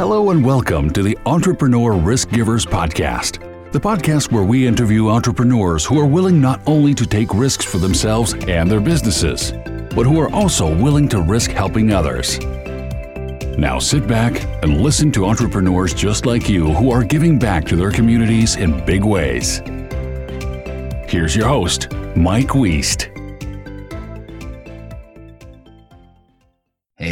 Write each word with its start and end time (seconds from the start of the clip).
Hello 0.00 0.30
and 0.30 0.42
welcome 0.42 0.88
to 0.94 1.02
the 1.02 1.18
Entrepreneur 1.26 1.92
Risky 1.92 2.36
Givers 2.36 2.64
Podcast, 2.64 3.38
the 3.70 3.78
podcast 3.78 4.32
where 4.32 4.44
we 4.44 4.66
interview 4.66 5.10
entrepreneurs 5.10 5.84
who 5.84 6.00
are 6.00 6.06
willing 6.06 6.40
not 6.40 6.62
only 6.66 6.94
to 6.94 7.04
take 7.04 7.34
risks 7.34 7.66
for 7.66 7.76
themselves 7.76 8.32
and 8.48 8.70
their 8.70 8.80
businesses, 8.80 9.52
but 9.94 10.06
who 10.06 10.18
are 10.18 10.32
also 10.32 10.74
willing 10.74 11.06
to 11.10 11.20
risk 11.20 11.50
helping 11.50 11.92
others. 11.92 12.38
Now 13.58 13.78
sit 13.78 14.06
back 14.06 14.42
and 14.62 14.80
listen 14.80 15.12
to 15.12 15.26
entrepreneurs 15.26 15.92
just 15.92 16.24
like 16.24 16.48
you 16.48 16.72
who 16.72 16.90
are 16.90 17.04
giving 17.04 17.38
back 17.38 17.66
to 17.66 17.76
their 17.76 17.90
communities 17.90 18.56
in 18.56 18.82
big 18.86 19.04
ways. 19.04 19.58
Here's 21.10 21.36
your 21.36 21.48
host, 21.48 21.92
Mike 22.16 22.48
Weist. 22.48 23.09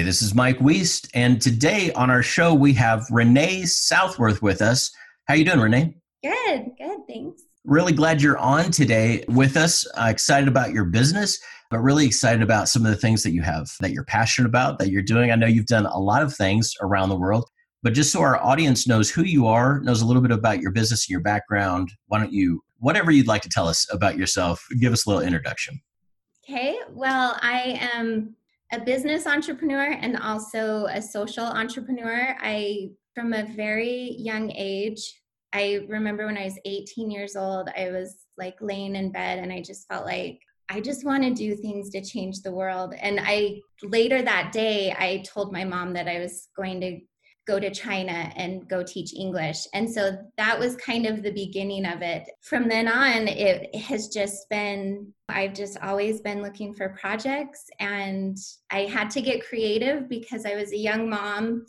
This 0.09 0.23
is 0.23 0.35
Mike 0.35 0.59
Weist, 0.61 1.11
and 1.13 1.39
today 1.39 1.93
on 1.93 2.09
our 2.09 2.23
show 2.23 2.55
we 2.55 2.73
have 2.73 3.05
Renee 3.11 3.67
Southworth 3.67 4.41
with 4.41 4.63
us. 4.63 4.91
How 5.27 5.35
you 5.35 5.45
doing, 5.45 5.61
Renee? 5.61 5.97
Good, 6.23 6.71
good, 6.79 7.01
thanks. 7.07 7.43
Really 7.67 7.93
glad 7.93 8.23
you're 8.23 8.39
on 8.39 8.71
today 8.71 9.23
with 9.29 9.59
us. 9.59 9.87
Uh, 9.99 10.07
excited 10.09 10.49
about 10.49 10.73
your 10.73 10.87
business, 10.87 11.39
but 11.71 11.81
really 11.81 12.07
excited 12.07 12.41
about 12.41 12.71
some 12.71 12.87
of 12.87 12.91
the 12.91 12.97
things 12.97 13.23
that 13.23 13.33
you 13.33 13.43
have 13.43 13.69
that 13.81 13.91
you're 13.91 14.07
passionate 14.07 14.49
about 14.49 14.79
that 14.79 14.89
you're 14.89 15.03
doing. 15.03 15.31
I 15.31 15.35
know 15.35 15.47
you've 15.47 15.67
done 15.67 15.85
a 15.85 15.99
lot 15.99 16.23
of 16.23 16.35
things 16.35 16.73
around 16.81 17.11
the 17.11 17.19
world, 17.19 17.47
but 17.83 17.93
just 17.93 18.11
so 18.11 18.23
our 18.23 18.43
audience 18.43 18.87
knows 18.87 19.11
who 19.11 19.25
you 19.25 19.47
are, 19.47 19.79
knows 19.81 20.01
a 20.01 20.07
little 20.07 20.23
bit 20.23 20.33
about 20.33 20.63
your 20.63 20.71
business 20.71 21.05
and 21.05 21.11
your 21.11 21.21
background, 21.21 21.93
why 22.07 22.19
don't 22.19 22.33
you, 22.33 22.63
whatever 22.79 23.11
you'd 23.11 23.27
like 23.27 23.43
to 23.43 23.51
tell 23.51 23.69
us 23.69 23.87
about 23.93 24.17
yourself, 24.17 24.67
give 24.81 24.95
us 24.95 25.05
a 25.05 25.11
little 25.11 25.23
introduction. 25.23 25.83
Okay, 26.49 26.79
well, 26.95 27.39
I 27.43 27.79
am 27.95 28.35
a 28.73 28.81
business 28.81 29.27
entrepreneur 29.27 29.93
and 29.93 30.17
also 30.17 30.87
a 30.87 31.01
social 31.01 31.45
entrepreneur. 31.45 32.37
I, 32.41 32.91
from 33.15 33.33
a 33.33 33.45
very 33.45 34.15
young 34.19 34.53
age, 34.53 35.21
I 35.53 35.87
remember 35.89 36.27
when 36.27 36.37
I 36.37 36.45
was 36.45 36.59
18 36.65 37.11
years 37.11 37.35
old, 37.35 37.71
I 37.77 37.91
was 37.91 38.27
like 38.37 38.57
laying 38.61 38.97
in 38.97 39.11
bed 39.11 39.39
and 39.39 39.53
I 39.53 39.63
just 39.63 39.89
felt 39.89 40.05
like 40.05 40.39
I 40.69 40.81
just 40.81 41.05
want 41.05 41.23
to 41.23 41.33
do 41.33 41.57
things 41.57 41.89
to 41.91 42.05
change 42.05 42.43
the 42.43 42.53
world. 42.53 42.95
And 43.01 43.19
I 43.23 43.61
later 43.83 44.21
that 44.21 44.53
day, 44.53 44.95
I 44.99 45.25
told 45.27 45.53
my 45.53 45.65
mom 45.65 45.95
that 45.95 46.09
I 46.09 46.19
was 46.19 46.49
going 46.55 46.81
to 46.83 47.01
go 47.49 47.59
to 47.59 47.71
China 47.71 48.31
and 48.37 48.69
go 48.69 48.83
teach 48.83 49.15
English. 49.15 49.67
And 49.73 49.91
so 49.91 50.19
that 50.37 50.59
was 50.59 50.77
kind 50.77 51.07
of 51.07 51.23
the 51.23 51.33
beginning 51.33 51.87
of 51.87 52.03
it. 52.03 52.29
From 52.43 52.69
then 52.69 52.87
on, 52.87 53.27
it 53.27 53.75
has 53.75 54.09
just 54.09 54.49
been, 54.51 55.13
I've 55.31 55.55
just 55.55 55.79
always 55.83 56.21
been 56.21 56.43
looking 56.43 56.75
for 56.75 56.91
projects. 56.91 57.65
And 57.81 58.37
I 58.71 58.81
had 58.81 59.09
to 59.13 59.23
get 59.23 59.49
creative 59.49 60.11
because 60.11 60.45
I 60.45 60.57
was 60.57 60.73
a 60.73 60.77
young 60.77 61.09
mom 61.09 61.65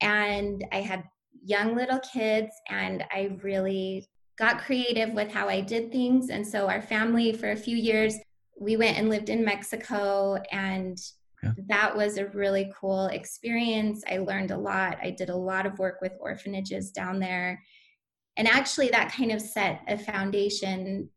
and 0.00 0.64
I 0.72 0.80
had 0.80 1.04
young 1.44 1.76
little 1.76 2.00
kids. 2.00 2.50
And 2.70 3.04
I 3.12 3.36
really 3.42 4.08
got 4.38 4.62
creative 4.62 5.10
with 5.10 5.30
how 5.30 5.50
I 5.50 5.60
did 5.60 5.92
things. 5.92 6.30
And 6.30 6.46
so 6.46 6.66
our 6.66 6.80
family, 6.80 7.34
for 7.34 7.50
a 7.50 7.56
few 7.56 7.76
years, 7.76 8.16
we 8.58 8.78
went 8.78 8.96
and 8.96 9.10
lived 9.10 9.28
in 9.28 9.44
Mexico 9.44 10.38
and 10.50 10.98
yeah. 11.42 11.52
that 11.68 11.96
was 11.96 12.18
a 12.18 12.26
really 12.28 12.72
cool 12.78 13.06
experience. 13.06 14.02
I 14.10 14.18
learned 14.18 14.50
a 14.50 14.58
lot. 14.58 14.98
I 15.02 15.10
did 15.10 15.30
a 15.30 15.36
lot 15.36 15.66
of 15.66 15.78
work 15.78 16.00
with 16.00 16.12
orphanages 16.20 16.90
down 16.90 17.18
there. 17.18 17.60
And 18.36 18.48
actually, 18.48 18.88
that 18.88 19.12
kind 19.12 19.32
of 19.32 19.40
set 19.40 19.82
a 19.88 19.98
foundation 19.98 21.10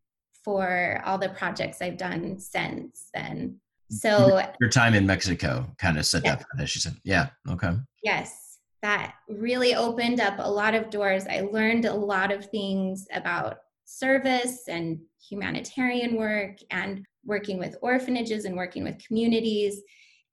for 0.44 1.00
all 1.04 1.18
the 1.18 1.30
projects 1.30 1.80
I've 1.80 1.96
done 1.96 2.38
since 2.38 3.08
then. 3.14 3.60
Mm, 3.92 3.96
so, 3.96 4.42
your 4.60 4.70
time 4.70 4.94
in 4.94 5.06
Mexico 5.06 5.66
kind 5.78 5.98
of 5.98 6.06
set 6.06 6.24
yeah. 6.24 6.36
that 6.36 6.46
foundation. 6.50 7.00
Yeah. 7.04 7.28
Okay. 7.48 7.72
Yes. 8.02 8.58
That 8.82 9.14
really 9.28 9.74
opened 9.74 10.20
up 10.20 10.34
a 10.38 10.50
lot 10.50 10.74
of 10.74 10.90
doors. 10.90 11.26
I 11.26 11.40
learned 11.40 11.86
a 11.86 11.94
lot 11.94 12.30
of 12.30 12.50
things 12.50 13.06
about 13.14 13.56
service 13.86 14.64
and 14.68 14.98
humanitarian 15.26 16.16
work 16.16 16.56
and 16.70 17.04
working 17.24 17.58
with 17.58 17.76
orphanages 17.80 18.44
and 18.44 18.56
working 18.56 18.84
with 18.84 19.02
communities 19.06 19.80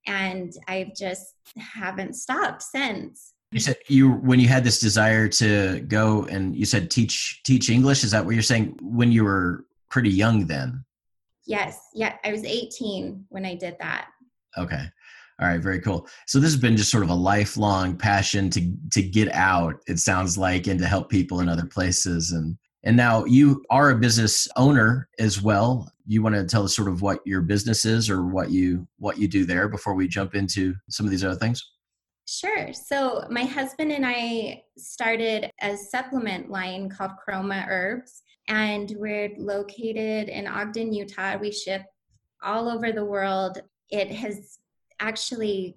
and 0.06 0.52
I've 0.68 0.94
just 0.94 1.34
haven't 1.56 2.14
stopped 2.14 2.62
since. 2.62 3.34
You 3.50 3.60
said 3.60 3.76
you 3.88 4.12
when 4.12 4.40
you 4.40 4.48
had 4.48 4.64
this 4.64 4.80
desire 4.80 5.28
to 5.28 5.80
go 5.80 6.24
and 6.24 6.56
you 6.56 6.64
said 6.64 6.90
teach 6.90 7.42
teach 7.44 7.68
English. 7.68 8.02
Is 8.02 8.10
that 8.12 8.24
what 8.24 8.34
you're 8.34 8.42
saying? 8.42 8.78
When 8.80 9.12
you 9.12 9.24
were 9.24 9.66
pretty 9.90 10.10
young, 10.10 10.46
then? 10.46 10.84
Yes. 11.46 11.78
Yeah, 11.94 12.16
I 12.24 12.32
was 12.32 12.44
18 12.44 13.26
when 13.28 13.44
I 13.44 13.54
did 13.54 13.76
that. 13.80 14.08
Okay. 14.56 14.84
All 15.40 15.48
right, 15.48 15.60
very 15.60 15.80
cool. 15.80 16.06
So 16.26 16.38
this 16.38 16.52
has 16.52 16.60
been 16.60 16.76
just 16.76 16.90
sort 16.90 17.02
of 17.02 17.10
a 17.10 17.14
lifelong 17.14 17.96
passion 17.96 18.48
to 18.50 18.74
to 18.92 19.02
get 19.02 19.30
out. 19.32 19.74
It 19.86 19.98
sounds 19.98 20.38
like 20.38 20.66
and 20.66 20.78
to 20.78 20.86
help 20.86 21.10
people 21.10 21.40
in 21.40 21.48
other 21.48 21.66
places 21.66 22.32
and 22.32 22.56
and 22.84 22.96
now 22.96 23.24
you 23.24 23.64
are 23.70 23.90
a 23.90 23.96
business 23.96 24.48
owner 24.56 25.08
as 25.18 25.40
well. 25.40 25.90
You 26.06 26.22
want 26.22 26.34
to 26.34 26.44
tell 26.44 26.64
us 26.64 26.74
sort 26.74 26.88
of 26.88 27.00
what 27.00 27.20
your 27.24 27.40
business 27.40 27.84
is 27.84 28.10
or 28.10 28.26
what 28.26 28.50
you 28.50 28.86
what 28.98 29.18
you 29.18 29.28
do 29.28 29.44
there 29.44 29.68
before 29.68 29.94
we 29.94 30.08
jump 30.08 30.34
into 30.34 30.74
some 30.88 31.06
of 31.06 31.10
these 31.10 31.24
other 31.24 31.36
things? 31.36 31.64
Sure. 32.26 32.72
So 32.72 33.26
my 33.30 33.44
husband 33.44 33.92
and 33.92 34.04
I 34.06 34.62
started 34.78 35.50
a 35.60 35.76
supplement 35.76 36.50
line 36.50 36.88
called 36.88 37.12
Chroma 37.26 37.66
Herbs 37.68 38.22
and 38.48 38.92
we're 38.96 39.30
located 39.38 40.28
in 40.28 40.46
Ogden, 40.46 40.92
Utah. 40.92 41.36
We 41.36 41.52
ship 41.52 41.82
all 42.42 42.68
over 42.68 42.90
the 42.90 43.04
world. 43.04 43.60
It 43.90 44.10
has 44.10 44.58
actually 44.98 45.76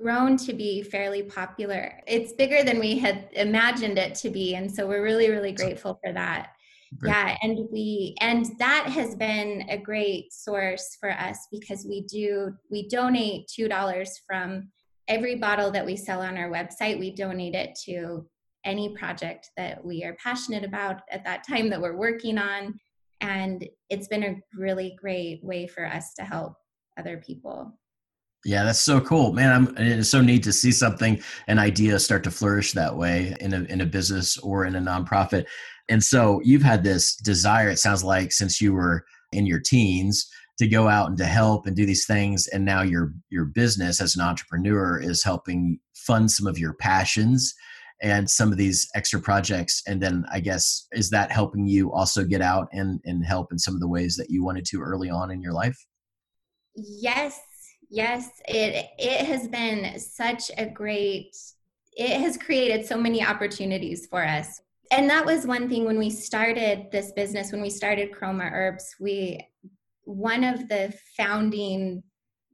grown 0.00 0.36
to 0.38 0.52
be 0.52 0.82
fairly 0.82 1.22
popular. 1.22 2.00
It's 2.06 2.32
bigger 2.32 2.62
than 2.62 2.78
we 2.78 2.98
had 2.98 3.28
imagined 3.32 3.98
it 3.98 4.14
to 4.16 4.30
be. 4.30 4.54
And 4.54 4.70
so 4.70 4.86
we're 4.86 5.02
really, 5.02 5.30
really 5.30 5.52
grateful 5.52 5.98
for 6.02 6.12
that. 6.12 6.50
Great. 6.98 7.10
Yeah, 7.10 7.36
and 7.42 7.68
we 7.70 8.16
and 8.20 8.46
that 8.58 8.86
has 8.88 9.14
been 9.14 9.64
a 9.68 9.78
great 9.78 10.32
source 10.32 10.96
for 10.98 11.12
us 11.12 11.46
because 11.52 11.86
we 11.88 12.02
do 12.02 12.52
we 12.68 12.88
donate 12.88 13.46
two 13.46 13.68
dollars 13.68 14.20
from 14.26 14.70
every 15.06 15.36
bottle 15.36 15.70
that 15.70 15.86
we 15.86 15.94
sell 15.94 16.20
on 16.20 16.36
our 16.36 16.50
website. 16.50 16.98
We 16.98 17.14
donate 17.14 17.54
it 17.54 17.78
to 17.84 18.26
any 18.64 18.94
project 18.96 19.50
that 19.56 19.84
we 19.84 20.02
are 20.02 20.16
passionate 20.22 20.64
about 20.64 21.02
at 21.12 21.24
that 21.24 21.46
time 21.46 21.70
that 21.70 21.80
we're 21.80 21.96
working 21.96 22.38
on, 22.38 22.80
and 23.20 23.68
it's 23.88 24.08
been 24.08 24.24
a 24.24 24.40
really 24.58 24.96
great 25.00 25.44
way 25.44 25.68
for 25.68 25.86
us 25.86 26.12
to 26.14 26.24
help 26.24 26.54
other 26.98 27.22
people. 27.24 27.78
Yeah, 28.44 28.64
that's 28.64 28.80
so 28.80 29.00
cool, 29.00 29.32
man. 29.34 29.52
I'm, 29.52 29.74
it's 29.76 30.08
so 30.08 30.22
neat 30.22 30.42
to 30.44 30.52
see 30.52 30.72
something, 30.72 31.20
an 31.46 31.58
idea 31.58 31.98
start 31.98 32.24
to 32.24 32.30
flourish 32.30 32.72
that 32.72 32.96
way 32.96 33.36
in 33.40 33.52
a 33.52 33.60
in 33.64 33.82
a 33.82 33.86
business 33.86 34.38
or 34.38 34.64
in 34.64 34.76
a 34.76 34.80
nonprofit. 34.80 35.46
And 35.90 36.02
so 36.02 36.40
you've 36.42 36.62
had 36.62 36.82
this 36.82 37.16
desire. 37.16 37.68
It 37.68 37.78
sounds 37.78 38.02
like 38.02 38.32
since 38.32 38.60
you 38.60 38.72
were 38.72 39.04
in 39.32 39.44
your 39.44 39.60
teens 39.60 40.26
to 40.58 40.66
go 40.66 40.88
out 40.88 41.08
and 41.08 41.18
to 41.18 41.26
help 41.26 41.66
and 41.66 41.76
do 41.76 41.84
these 41.84 42.06
things, 42.06 42.46
and 42.48 42.64
now 42.64 42.80
your 42.80 43.12
your 43.28 43.44
business 43.44 44.00
as 44.00 44.16
an 44.16 44.22
entrepreneur 44.22 44.98
is 44.98 45.22
helping 45.22 45.78
fund 45.94 46.30
some 46.30 46.46
of 46.46 46.58
your 46.58 46.72
passions 46.72 47.54
and 48.02 48.30
some 48.30 48.50
of 48.50 48.56
these 48.56 48.88
extra 48.94 49.20
projects. 49.20 49.82
And 49.86 50.02
then 50.02 50.24
I 50.32 50.40
guess 50.40 50.86
is 50.92 51.10
that 51.10 51.30
helping 51.30 51.66
you 51.66 51.92
also 51.92 52.24
get 52.24 52.40
out 52.40 52.68
and 52.72 53.00
and 53.04 53.22
help 53.22 53.52
in 53.52 53.58
some 53.58 53.74
of 53.74 53.80
the 53.80 53.88
ways 53.88 54.16
that 54.16 54.30
you 54.30 54.42
wanted 54.42 54.64
to 54.66 54.80
early 54.80 55.10
on 55.10 55.30
in 55.30 55.42
your 55.42 55.52
life? 55.52 55.86
Yes, 56.74 57.38
Yes, 57.90 58.30
it 58.46 58.86
it 58.98 59.26
has 59.26 59.48
been 59.48 59.98
such 59.98 60.50
a 60.56 60.66
great 60.66 61.36
it 61.96 62.20
has 62.20 62.38
created 62.38 62.86
so 62.86 62.96
many 62.96 63.24
opportunities 63.24 64.06
for 64.06 64.24
us. 64.24 64.62
And 64.92 65.10
that 65.10 65.26
was 65.26 65.46
one 65.46 65.68
thing 65.68 65.84
when 65.84 65.98
we 65.98 66.08
started 66.08 66.86
this 66.90 67.12
business, 67.12 67.52
when 67.52 67.60
we 67.60 67.70
started 67.70 68.12
Chroma 68.12 68.50
Herbs, 68.52 68.94
we 69.00 69.40
one 70.04 70.44
of 70.44 70.68
the 70.68 70.94
founding 71.16 72.02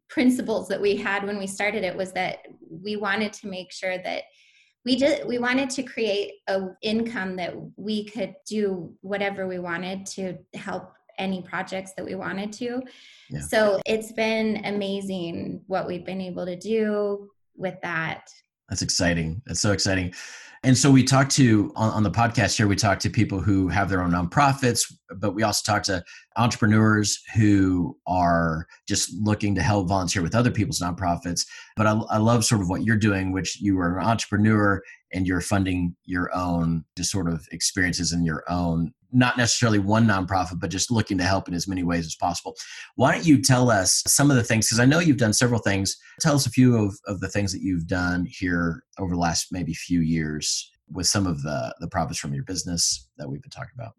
principles 0.08 0.68
that 0.68 0.80
we 0.80 0.96
had 0.96 1.24
when 1.24 1.38
we 1.38 1.46
started 1.46 1.84
it 1.84 1.96
was 1.96 2.12
that 2.12 2.38
we 2.70 2.96
wanted 2.96 3.32
to 3.34 3.48
make 3.48 3.72
sure 3.72 3.98
that 3.98 4.22
we 4.84 4.96
did 4.96 5.26
we 5.26 5.38
wanted 5.38 5.68
to 5.68 5.82
create 5.82 6.32
a 6.48 6.68
income 6.80 7.36
that 7.36 7.54
we 7.76 8.04
could 8.04 8.34
do 8.46 8.94
whatever 9.00 9.46
we 9.46 9.58
wanted 9.58 10.06
to 10.06 10.38
help 10.54 10.95
any 11.18 11.42
projects 11.42 11.92
that 11.96 12.04
we 12.04 12.14
wanted 12.14 12.52
to. 12.54 12.82
Yeah. 13.30 13.40
So 13.40 13.80
it's 13.86 14.12
been 14.12 14.64
amazing 14.64 15.62
what 15.66 15.86
we've 15.86 16.04
been 16.04 16.20
able 16.20 16.46
to 16.46 16.56
do 16.56 17.30
with 17.56 17.74
that. 17.82 18.28
That's 18.68 18.82
exciting. 18.82 19.42
That's 19.46 19.60
so 19.60 19.72
exciting. 19.72 20.12
And 20.62 20.76
so 20.76 20.90
we 20.90 21.04
talk 21.04 21.28
to 21.30 21.72
on, 21.76 21.90
on, 21.92 22.02
the 22.02 22.10
podcast 22.10 22.56
here, 22.56 22.66
we 22.66 22.74
talk 22.74 22.98
to 23.00 23.10
people 23.10 23.40
who 23.40 23.68
have 23.68 23.88
their 23.88 24.02
own 24.02 24.10
nonprofits, 24.10 24.92
but 25.18 25.32
we 25.32 25.44
also 25.44 25.62
talk 25.64 25.84
to 25.84 26.02
entrepreneurs 26.36 27.22
who 27.36 27.96
are 28.08 28.66
just 28.88 29.14
looking 29.22 29.54
to 29.54 29.62
help 29.62 29.88
volunteer 29.88 30.22
with 30.22 30.34
other 30.34 30.50
people's 30.50 30.80
nonprofits. 30.80 31.46
But 31.76 31.86
I, 31.86 31.92
I 32.10 32.16
love 32.16 32.44
sort 32.44 32.62
of 32.62 32.68
what 32.68 32.82
you're 32.82 32.96
doing, 32.96 33.30
which 33.30 33.60
you 33.60 33.78
are 33.78 33.98
an 33.98 34.06
entrepreneur 34.06 34.82
and 35.12 35.24
you're 35.26 35.40
funding 35.40 35.94
your 36.04 36.34
own 36.34 36.84
just 36.96 37.12
sort 37.12 37.28
of 37.28 37.46
experiences 37.52 38.12
in 38.12 38.24
your 38.24 38.42
own 38.48 38.92
not 39.12 39.36
necessarily 39.36 39.78
one 39.78 40.06
nonprofit, 40.06 40.60
but 40.60 40.70
just 40.70 40.90
looking 40.90 41.18
to 41.18 41.24
help 41.24 41.48
in 41.48 41.54
as 41.54 41.68
many 41.68 41.82
ways 41.82 42.06
as 42.06 42.14
possible. 42.14 42.54
Why 42.96 43.12
don't 43.12 43.26
you 43.26 43.40
tell 43.40 43.70
us 43.70 44.02
some 44.06 44.30
of 44.30 44.36
the 44.36 44.42
things? 44.42 44.66
Because 44.66 44.80
I 44.80 44.84
know 44.86 44.98
you've 44.98 45.16
done 45.16 45.32
several 45.32 45.60
things. 45.60 45.96
Tell 46.20 46.34
us 46.34 46.46
a 46.46 46.50
few 46.50 46.76
of, 46.76 46.98
of 47.06 47.20
the 47.20 47.28
things 47.28 47.52
that 47.52 47.62
you've 47.62 47.86
done 47.86 48.26
here 48.28 48.84
over 48.98 49.14
the 49.14 49.20
last 49.20 49.48
maybe 49.50 49.74
few 49.74 50.00
years 50.00 50.70
with 50.90 51.06
some 51.06 51.26
of 51.26 51.42
the, 51.42 51.74
the 51.80 51.88
profits 51.88 52.18
from 52.18 52.34
your 52.34 52.44
business 52.44 53.08
that 53.18 53.28
we've 53.28 53.42
been 53.42 53.50
talking 53.50 53.74
about. 53.74 53.94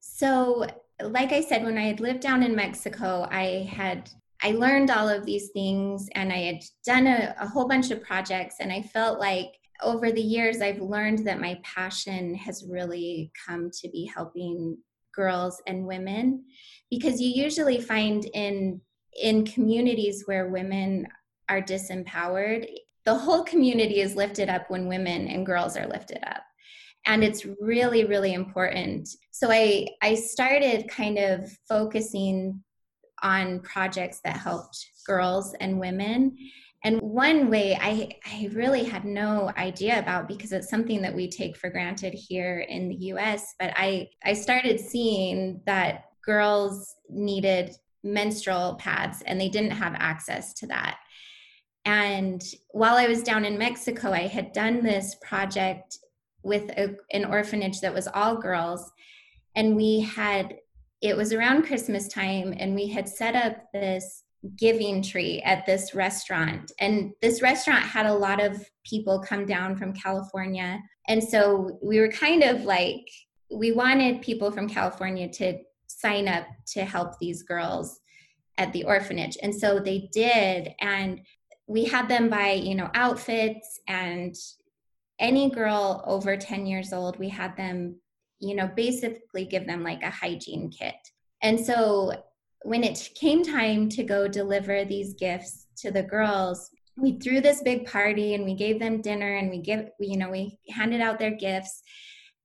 So, 0.00 0.66
like 1.02 1.32
I 1.32 1.40
said, 1.40 1.64
when 1.64 1.78
I 1.78 1.84
had 1.84 2.00
lived 2.00 2.20
down 2.20 2.42
in 2.42 2.54
Mexico, 2.54 3.26
I 3.30 3.68
had 3.70 4.10
I 4.42 4.52
learned 4.52 4.90
all 4.90 5.08
of 5.08 5.26
these 5.26 5.50
things 5.50 6.08
and 6.14 6.32
I 6.32 6.38
had 6.38 6.62
done 6.84 7.06
a, 7.06 7.34
a 7.40 7.46
whole 7.46 7.68
bunch 7.68 7.90
of 7.90 8.02
projects 8.02 8.56
and 8.60 8.72
I 8.72 8.80
felt 8.82 9.18
like 9.18 9.59
over 9.82 10.12
the 10.12 10.20
years, 10.22 10.60
I've 10.60 10.80
learned 10.80 11.26
that 11.26 11.40
my 11.40 11.60
passion 11.62 12.34
has 12.34 12.64
really 12.68 13.32
come 13.46 13.70
to 13.80 13.88
be 13.88 14.10
helping 14.14 14.78
girls 15.14 15.60
and 15.66 15.86
women 15.86 16.44
because 16.90 17.20
you 17.20 17.30
usually 17.30 17.80
find 17.80 18.26
in 18.34 18.80
in 19.20 19.44
communities 19.44 20.22
where 20.26 20.48
women 20.50 21.06
are 21.48 21.60
disempowered 21.60 22.68
the 23.04 23.14
whole 23.14 23.42
community 23.42 24.00
is 24.00 24.14
lifted 24.14 24.48
up 24.48 24.70
when 24.70 24.86
women 24.86 25.26
and 25.28 25.46
girls 25.46 25.76
are 25.76 25.86
lifted 25.86 26.22
up. 26.26 26.42
And 27.06 27.24
it's 27.24 27.46
really 27.60 28.04
really 28.04 28.34
important. 28.34 29.08
So 29.30 29.50
i 29.50 29.86
i 30.02 30.14
started 30.14 30.88
kind 30.88 31.18
of 31.18 31.50
focusing 31.68 32.62
on 33.22 33.60
projects 33.60 34.20
that 34.24 34.36
helped 34.36 34.78
girls 35.06 35.54
and 35.60 35.80
women 35.80 36.36
and 36.82 36.98
one 37.00 37.50
way 37.50 37.78
I, 37.80 38.10
I 38.24 38.48
really 38.52 38.84
had 38.84 39.04
no 39.04 39.52
idea 39.56 39.98
about 39.98 40.28
because 40.28 40.52
it's 40.52 40.70
something 40.70 41.02
that 41.02 41.14
we 41.14 41.28
take 41.28 41.56
for 41.56 41.68
granted 41.68 42.14
here 42.14 42.60
in 42.60 42.88
the 42.88 42.94
US, 43.12 43.54
but 43.58 43.72
I, 43.76 44.08
I 44.24 44.32
started 44.32 44.80
seeing 44.80 45.60
that 45.66 46.04
girls 46.24 46.94
needed 47.10 47.76
menstrual 48.02 48.76
pads 48.76 49.22
and 49.26 49.38
they 49.38 49.50
didn't 49.50 49.72
have 49.72 49.94
access 49.98 50.54
to 50.54 50.66
that. 50.68 50.98
And 51.84 52.42
while 52.70 52.96
I 52.96 53.08
was 53.08 53.22
down 53.22 53.44
in 53.44 53.58
Mexico, 53.58 54.12
I 54.12 54.26
had 54.26 54.52
done 54.52 54.82
this 54.82 55.16
project 55.22 55.98
with 56.42 56.70
a, 56.70 56.96
an 57.12 57.26
orphanage 57.26 57.80
that 57.80 57.94
was 57.94 58.08
all 58.08 58.36
girls. 58.36 58.90
And 59.54 59.76
we 59.76 60.00
had, 60.00 60.56
it 61.02 61.16
was 61.16 61.32
around 61.32 61.66
Christmas 61.66 62.08
time, 62.08 62.54
and 62.56 62.74
we 62.74 62.86
had 62.86 63.08
set 63.08 63.34
up 63.34 63.56
this 63.72 64.24
giving 64.56 65.02
tree 65.02 65.40
at 65.44 65.66
this 65.66 65.94
restaurant. 65.94 66.72
And 66.78 67.12
this 67.20 67.42
restaurant 67.42 67.82
had 67.82 68.06
a 68.06 68.14
lot 68.14 68.42
of 68.42 68.64
people 68.84 69.20
come 69.20 69.44
down 69.44 69.76
from 69.76 69.92
California. 69.92 70.80
And 71.08 71.22
so 71.22 71.78
we 71.82 72.00
were 72.00 72.08
kind 72.08 72.42
of 72.42 72.62
like, 72.62 73.06
we 73.50 73.72
wanted 73.72 74.22
people 74.22 74.50
from 74.50 74.68
California 74.68 75.28
to 75.28 75.58
sign 75.86 76.28
up 76.28 76.46
to 76.68 76.84
help 76.84 77.18
these 77.18 77.42
girls 77.42 78.00
at 78.56 78.72
the 78.72 78.84
orphanage. 78.84 79.36
And 79.42 79.54
so 79.54 79.78
they 79.78 80.08
did. 80.12 80.74
And 80.80 81.20
we 81.66 81.84
had 81.84 82.08
them 82.08 82.28
buy, 82.28 82.52
you 82.52 82.74
know, 82.74 82.90
outfits 82.94 83.80
and 83.86 84.34
any 85.18 85.50
girl 85.50 86.02
over 86.06 86.36
10 86.36 86.66
years 86.66 86.92
old, 86.92 87.18
we 87.18 87.28
had 87.28 87.56
them, 87.56 87.96
you 88.38 88.54
know, 88.54 88.70
basically 88.74 89.44
give 89.44 89.66
them 89.66 89.84
like 89.84 90.02
a 90.02 90.10
hygiene 90.10 90.70
kit. 90.70 90.94
And 91.42 91.60
so 91.60 92.22
when 92.62 92.84
it 92.84 93.10
came 93.14 93.42
time 93.42 93.88
to 93.90 94.02
go 94.02 94.28
deliver 94.28 94.84
these 94.84 95.14
gifts 95.14 95.66
to 95.78 95.90
the 95.90 96.02
girls, 96.02 96.70
we 96.96 97.18
threw 97.18 97.40
this 97.40 97.62
big 97.62 97.86
party 97.86 98.34
and 98.34 98.44
we 98.44 98.54
gave 98.54 98.78
them 98.78 99.00
dinner 99.00 99.36
and 99.36 99.50
we 99.50 99.58
give 99.58 99.88
you 99.98 100.18
know 100.18 100.30
we 100.30 100.58
handed 100.68 101.00
out 101.00 101.18
their 101.18 101.30
gifts. 101.30 101.82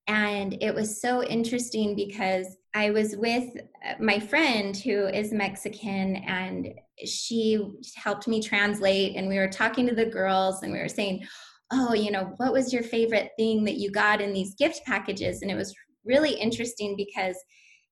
And 0.07 0.57
it 0.62 0.73
was 0.73 1.01
so 1.01 1.23
interesting 1.23 1.95
because 1.95 2.57
I 2.75 2.91
was 2.91 3.15
with 3.15 3.50
uh, 3.83 3.95
my 4.00 4.19
friend 4.19 4.77
who 4.77 5.07
is 5.07 5.33
Mexican 5.33 6.18
and 6.18 6.73
she 7.03 7.59
helped 7.95 8.27
me 8.27 8.41
translate 8.41 9.15
and 9.15 9.27
we 9.27 9.38
were 9.38 9.50
talking 9.50 9.88
to 9.88 9.95
the 9.95 10.06
girls 10.06 10.61
and 10.61 10.71
we 10.71 10.79
were 10.79 10.88
saying 10.88 11.25
oh 11.73 11.95
you 11.95 12.11
know 12.11 12.33
what 12.38 12.53
was 12.53 12.71
your 12.71 12.83
favorite 12.83 13.31
thing 13.38 13.63
that 13.63 13.77
you 13.77 13.89
got 13.91 14.21
in 14.21 14.31
these 14.31 14.56
gift 14.56 14.85
packages? 14.85 15.41
And 15.41 15.51
it 15.51 15.56
was 15.56 15.75
really 16.06 16.33
interesting 16.33 16.95
because 16.95 17.35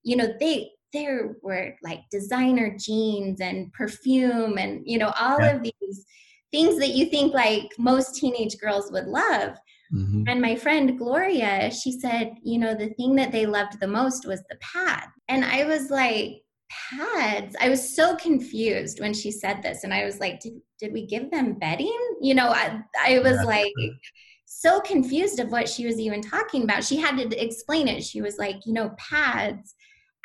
you 0.04 0.16
know 0.16 0.28
they 0.40 0.70
there 0.94 1.36
were 1.42 1.76
like 1.84 2.02
designer 2.12 2.76
jeans 2.78 3.42
and 3.42 3.72
perfume 3.74 4.58
and 4.58 4.84
you 4.86 4.98
know 4.98 5.12
all 5.20 5.40
yeah. 5.40 5.56
of 5.56 5.64
these 5.64 6.06
things 6.52 6.78
that 6.78 6.90
you 6.90 7.08
think 7.08 7.34
like 7.34 7.70
most 7.78 8.16
teenage 8.16 8.58
girls 8.60 8.92
would 8.92 9.08
love. 9.08 9.58
Mm-hmm. 9.94 10.24
and 10.28 10.42
my 10.42 10.56
friend 10.56 10.98
gloria 10.98 11.70
she 11.70 11.92
said 11.92 12.34
you 12.42 12.58
know 12.58 12.74
the 12.74 12.90
thing 12.96 13.16
that 13.18 13.32
they 13.32 13.46
loved 13.46 13.80
the 13.80 13.88
most 13.88 14.26
was 14.26 14.42
the 14.50 14.58
pad. 14.60 15.06
And 15.28 15.46
i 15.46 15.66
was 15.66 15.92
like 15.92 16.42
pads? 16.90 17.56
I 17.62 17.70
was 17.70 17.96
so 17.96 18.16
confused 18.16 19.00
when 19.00 19.14
she 19.14 19.30
said 19.30 19.62
this. 19.62 19.84
And 19.84 19.94
i 19.94 20.04
was 20.04 20.20
like 20.20 20.40
did, 20.40 20.54
did 20.80 20.94
we 20.94 21.06
give 21.06 21.30
them 21.30 21.54
bedding? 21.54 22.00
You 22.22 22.34
know 22.34 22.50
i, 22.50 22.82
I 23.06 23.20
was 23.20 23.38
yeah. 23.38 23.44
like 23.44 23.74
so 24.46 24.80
confused 24.80 25.40
of 25.40 25.52
what 25.52 25.70
she 25.70 25.86
was 25.86 26.00
even 26.00 26.22
talking 26.22 26.64
about. 26.64 26.84
She 26.84 26.98
had 26.98 27.18
to 27.18 27.44
explain 27.44 27.88
it. 27.88 28.04
She 28.04 28.22
was 28.22 28.38
like 28.38 28.66
you 28.66 28.74
know 28.74 28.96
pads 28.98 29.76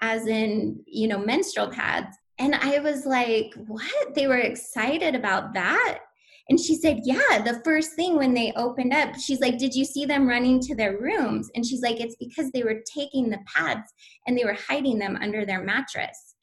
as 0.01 0.27
in, 0.27 0.83
you 0.87 1.09
know, 1.09 1.19
menstrual 1.19 1.69
pads. 1.69 2.17
And 2.39 2.55
I 2.55 2.79
was 2.79 3.05
like, 3.05 3.53
what? 3.67 4.15
They 4.15 4.27
were 4.27 4.39
excited 4.39 5.15
about 5.15 5.55
that. 5.55 6.01
And 6.49 6.59
she 6.59 6.77
said, 6.77 7.01
yeah, 7.05 7.43
the 7.43 7.61
first 7.65 7.95
thing 7.95 8.17
when 8.17 8.33
they 8.33 8.53
opened 8.57 8.95
up, 8.95 9.17
she's 9.17 9.41
like, 9.41 9.59
did 9.59 9.75
you 9.75 9.85
see 9.85 10.07
them 10.07 10.27
running 10.27 10.61
to 10.61 10.75
their 10.75 10.97
rooms? 10.99 11.51
And 11.55 11.65
she's 11.67 11.83
like, 11.83 12.01
it's 12.01 12.17
because 12.17 12.51
they 12.53 12.63
were 12.63 12.83
taking 12.91 13.29
the 13.29 13.41
pads 13.55 13.93
and 14.27 14.37
they 14.37 14.45
were 14.45 14.57
hiding 14.69 14.99
them 14.99 15.19
under 15.21 15.45
their 15.45 15.63
mattress. 15.63 16.37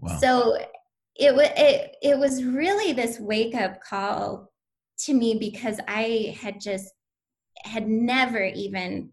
Wow. 0.00 0.18
So 0.20 0.58
it 1.14 1.34
was 1.34 1.48
it, 1.56 1.96
it 2.02 2.18
was 2.18 2.42
really 2.42 2.92
this 2.92 3.20
wake 3.20 3.54
up 3.54 3.80
call 3.82 4.50
to 5.00 5.14
me 5.14 5.36
because 5.38 5.78
I 5.86 6.36
had 6.40 6.60
just 6.60 6.92
had 7.64 7.86
never 7.86 8.44
even 8.44 9.10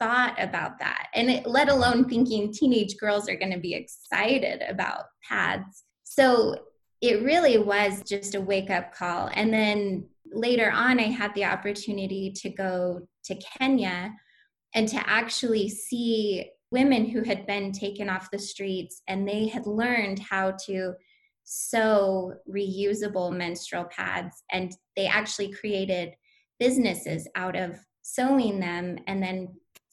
thought 0.00 0.34
about 0.38 0.78
that. 0.78 1.08
And 1.14 1.30
it, 1.30 1.46
let 1.46 1.68
alone 1.68 2.08
thinking 2.08 2.52
teenage 2.52 2.96
girls 2.96 3.28
are 3.28 3.36
going 3.36 3.52
to 3.52 3.60
be 3.60 3.74
excited 3.74 4.62
about 4.68 5.04
pads. 5.28 5.84
So 6.04 6.56
it 7.00 7.22
really 7.22 7.58
was 7.58 8.02
just 8.02 8.34
a 8.34 8.40
wake 8.40 8.70
up 8.70 8.94
call. 8.94 9.30
And 9.34 9.52
then 9.52 10.06
later 10.32 10.70
on 10.70 11.00
i 11.00 11.04
had 11.04 11.34
the 11.34 11.44
opportunity 11.44 12.30
to 12.30 12.48
go 12.48 13.00
to 13.24 13.34
kenya 13.34 14.14
and 14.74 14.86
to 14.86 15.02
actually 15.08 15.68
see 15.68 16.48
women 16.70 17.04
who 17.04 17.22
had 17.22 17.46
been 17.46 17.72
taken 17.72 18.08
off 18.08 18.30
the 18.30 18.38
streets 18.38 19.02
and 19.08 19.26
they 19.26 19.48
had 19.48 19.66
learned 19.66 20.20
how 20.20 20.52
to 20.66 20.94
sew 21.44 22.34
reusable 22.48 23.32
menstrual 23.36 23.84
pads. 23.84 24.44
And 24.52 24.72
they 24.96 25.06
actually 25.06 25.52
created 25.52 26.14
businesses 26.60 27.26
out 27.34 27.56
of 27.56 27.76
sewing 28.02 28.60
them 28.60 28.98
and 29.06 29.22
then 29.22 29.48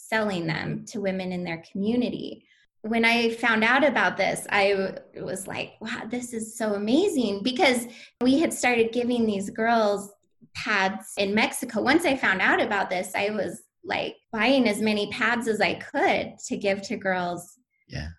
selling 0.08 0.48
them 0.48 0.86
to 0.88 1.02
women 1.02 1.32
in 1.32 1.44
their 1.44 1.64
community. 1.72 2.46
When 2.82 3.04
I 3.04 3.32
found 3.32 3.64
out 3.64 3.84
about 3.84 4.18
this, 4.18 4.46
I 4.50 4.96
was 5.16 5.48
like, 5.48 5.74
wow, 5.82 6.04
this 6.10 6.34
is 6.34 6.58
so 6.58 6.76
amazing 6.76 7.44
because 7.44 7.88
we 8.22 8.40
had 8.40 8.54
started 8.54 8.94
giving 8.94 9.26
these 9.26 9.50
girls 9.50 10.12
pads 10.56 11.14
in 11.18 11.36
Mexico. 11.36 11.82
Once 11.82 12.06
I 12.06 12.16
found 12.16 12.42
out 12.42 12.62
about 12.62 12.90
this, 12.90 13.12
I 13.16 13.30
was 13.32 13.64
like 13.84 14.16
buying 14.32 14.68
as 14.68 14.82
many 14.82 15.10
pads 15.12 15.48
as 15.48 15.62
I 15.62 15.76
could 15.76 16.38
to 16.48 16.58
give 16.58 16.82
to 16.84 16.98
girls. 16.98 17.58
Yeah. 17.88 18.10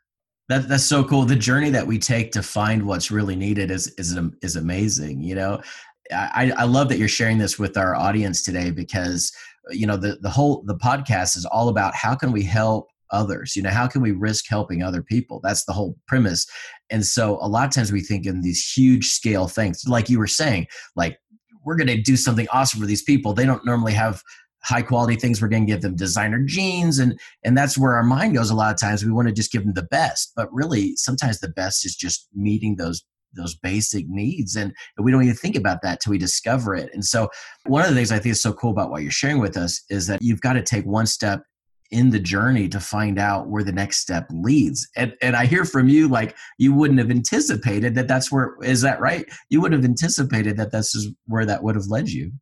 That, 0.48 0.68
that's 0.68 0.84
so 0.84 1.04
cool. 1.04 1.24
The 1.24 1.36
journey 1.36 1.70
that 1.70 1.86
we 1.86 1.98
take 1.98 2.32
to 2.32 2.42
find 2.42 2.86
what's 2.86 3.10
really 3.10 3.36
needed 3.36 3.70
is 3.70 3.88
is 3.98 4.18
is 4.40 4.56
amazing. 4.56 5.20
You 5.20 5.34
know, 5.34 5.62
I, 6.10 6.52
I 6.56 6.64
love 6.64 6.88
that 6.88 6.98
you're 6.98 7.06
sharing 7.06 7.36
this 7.36 7.58
with 7.58 7.76
our 7.76 7.94
audience 7.94 8.42
today 8.42 8.70
because 8.70 9.30
you 9.70 9.86
know 9.86 9.96
the 9.96 10.18
the 10.20 10.30
whole 10.30 10.62
the 10.66 10.76
podcast 10.76 11.36
is 11.36 11.44
all 11.46 11.68
about 11.68 11.94
how 11.94 12.14
can 12.14 12.32
we 12.32 12.42
help 12.42 12.88
others? 13.10 13.56
You 13.56 13.62
know 13.62 13.70
how 13.70 13.86
can 13.86 14.02
we 14.02 14.12
risk 14.12 14.46
helping 14.48 14.82
other 14.82 15.02
people? 15.02 15.40
That's 15.42 15.64
the 15.64 15.72
whole 15.72 15.96
premise. 16.06 16.46
And 16.90 17.04
so 17.04 17.38
a 17.40 17.48
lot 17.48 17.66
of 17.66 17.72
times 17.72 17.92
we 17.92 18.00
think 18.00 18.26
in 18.26 18.42
these 18.42 18.70
huge 18.70 19.06
scale 19.06 19.48
things. 19.48 19.84
Like 19.86 20.08
you 20.08 20.18
were 20.18 20.26
saying 20.26 20.66
like 20.96 21.18
we're 21.64 21.76
going 21.76 21.88
to 21.88 22.00
do 22.00 22.16
something 22.16 22.46
awesome 22.52 22.80
for 22.80 22.86
these 22.86 23.02
people. 23.02 23.32
They 23.32 23.46
don't 23.46 23.64
normally 23.64 23.92
have 23.92 24.22
high 24.64 24.82
quality 24.82 25.16
things. 25.16 25.40
We're 25.40 25.48
going 25.48 25.66
to 25.66 25.72
give 25.72 25.82
them 25.82 25.96
designer 25.96 26.42
jeans 26.44 26.98
and 26.98 27.18
and 27.44 27.56
that's 27.56 27.78
where 27.78 27.94
our 27.94 28.02
mind 28.02 28.34
goes 28.34 28.50
a 28.50 28.54
lot 28.54 28.72
of 28.72 28.80
times. 28.80 29.04
We 29.04 29.12
want 29.12 29.28
to 29.28 29.34
just 29.34 29.52
give 29.52 29.64
them 29.64 29.74
the 29.74 29.82
best. 29.82 30.32
But 30.36 30.52
really 30.52 30.96
sometimes 30.96 31.40
the 31.40 31.48
best 31.48 31.84
is 31.84 31.94
just 31.94 32.28
meeting 32.34 32.76
those 32.76 33.04
those 33.34 33.54
basic 33.54 34.08
needs 34.08 34.56
and 34.56 34.72
we 34.98 35.12
don't 35.12 35.22
even 35.22 35.34
think 35.34 35.56
about 35.56 35.82
that 35.82 36.00
till 36.00 36.10
we 36.10 36.18
discover 36.18 36.74
it. 36.74 36.90
And 36.92 37.04
so 37.04 37.28
one 37.66 37.82
of 37.82 37.90
the 37.90 37.94
things 37.94 38.12
i 38.12 38.18
think 38.18 38.32
is 38.32 38.42
so 38.42 38.52
cool 38.52 38.70
about 38.70 38.90
what 38.90 39.02
you're 39.02 39.10
sharing 39.10 39.38
with 39.38 39.56
us 39.56 39.82
is 39.90 40.06
that 40.06 40.22
you've 40.22 40.40
got 40.40 40.54
to 40.54 40.62
take 40.62 40.84
one 40.84 41.06
step 41.06 41.42
in 41.90 42.10
the 42.10 42.18
journey 42.18 42.68
to 42.68 42.80
find 42.80 43.18
out 43.18 43.48
where 43.48 43.64
the 43.64 43.72
next 43.72 43.98
step 43.98 44.26
leads. 44.30 44.88
And 44.96 45.14
and 45.22 45.36
i 45.36 45.46
hear 45.46 45.64
from 45.64 45.88
you 45.88 46.08
like 46.08 46.36
you 46.58 46.74
wouldn't 46.74 46.98
have 46.98 47.10
anticipated 47.10 47.94
that 47.94 48.08
that's 48.08 48.30
where 48.30 48.56
is 48.62 48.82
that 48.82 49.00
right? 49.00 49.24
You 49.50 49.60
would 49.60 49.72
have 49.72 49.84
anticipated 49.84 50.56
that 50.56 50.72
this 50.72 50.94
is 50.94 51.12
where 51.26 51.46
that 51.46 51.62
would 51.62 51.76
have 51.76 51.86
led 51.86 52.08
you. 52.08 52.32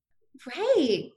Right. 0.47 1.12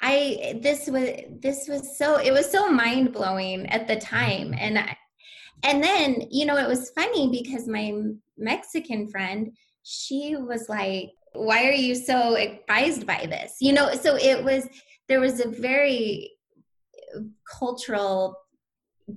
I 0.00 0.60
this 0.62 0.86
was 0.86 1.10
this 1.40 1.68
was 1.68 1.96
so 1.98 2.18
it 2.18 2.32
was 2.32 2.50
so 2.50 2.70
mind 2.70 3.12
blowing 3.12 3.66
at 3.66 3.86
the 3.86 3.96
mm-hmm. 3.96 4.16
time 4.16 4.54
and 4.58 4.78
I, 4.78 4.96
and 5.62 5.82
then 5.82 6.22
you 6.30 6.46
know 6.46 6.56
it 6.56 6.68
was 6.68 6.90
funny 6.90 7.30
because 7.30 7.66
my 7.66 7.92
mexican 8.36 9.08
friend 9.08 9.52
she 9.82 10.36
was 10.36 10.68
like 10.68 11.10
why 11.32 11.64
are 11.66 11.72
you 11.72 11.94
so 11.94 12.36
surprised 12.36 13.06
by 13.06 13.26
this 13.28 13.56
you 13.60 13.72
know 13.72 13.92
so 13.92 14.16
it 14.16 14.42
was 14.42 14.68
there 15.08 15.20
was 15.20 15.40
a 15.40 15.48
very 15.48 16.30
cultural 17.50 18.36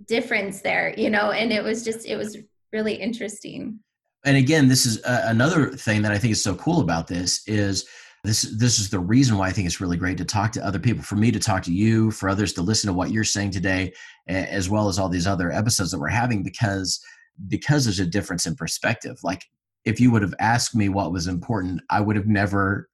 difference 0.08 0.62
there 0.62 0.94
you 0.98 1.10
know 1.10 1.32
and 1.32 1.52
it 1.52 1.64
was 1.64 1.84
just 1.84 2.06
it 2.06 2.16
was 2.16 2.38
really 2.72 2.94
interesting 2.94 3.80
and 4.26 4.38
again 4.38 4.68
this 4.68 4.86
is 4.86 5.04
uh, 5.04 5.24
another 5.26 5.70
thing 5.70 6.02
that 6.02 6.12
i 6.12 6.18
think 6.18 6.32
is 6.32 6.44
so 6.44 6.56
cool 6.56 6.82
about 6.82 7.08
this 7.08 7.42
is 7.48 7.88
this 8.24 8.42
this 8.58 8.80
is 8.80 8.90
the 8.90 9.00
reason 9.00 9.38
why 9.38 9.48
I 9.48 9.52
think 9.52 9.66
it's 9.66 9.80
really 9.80 9.96
great 9.96 10.18
to 10.18 10.26
talk 10.26 10.52
to 10.54 10.66
other 10.66 10.80
people. 10.80 11.04
For 11.04 11.16
me 11.16 11.32
to 11.32 11.40
talk 11.40 11.64
to 11.64 11.74
you, 11.74 12.12
for 12.12 12.28
others 12.28 12.52
to 12.54 12.62
listen 12.62 12.90
to 12.90 12.94
what 12.94 13.12
you're 13.12 13.24
saying 13.24 13.52
today, 13.52 13.94
as 14.28 14.70
well 14.70 14.90
as 14.90 15.00
all 15.00 15.08
these 15.08 15.28
other 15.28 15.52
episodes 15.52 15.92
that 15.92 16.00
we're 16.00 16.10
having, 16.10 16.44
because 16.44 17.00
because 17.48 17.86
there's 17.86 18.00
a 18.00 18.06
difference 18.06 18.46
in 18.46 18.56
perspective. 18.56 19.20
Like 19.24 19.46
if 19.86 20.00
you 20.00 20.12
would 20.12 20.22
have 20.22 20.36
asked 20.40 20.76
me 20.76 20.90
what 20.90 21.12
was 21.12 21.28
important, 21.28 21.82
I 21.90 22.02
would 22.02 22.16
have 22.16 22.28
never 22.28 22.90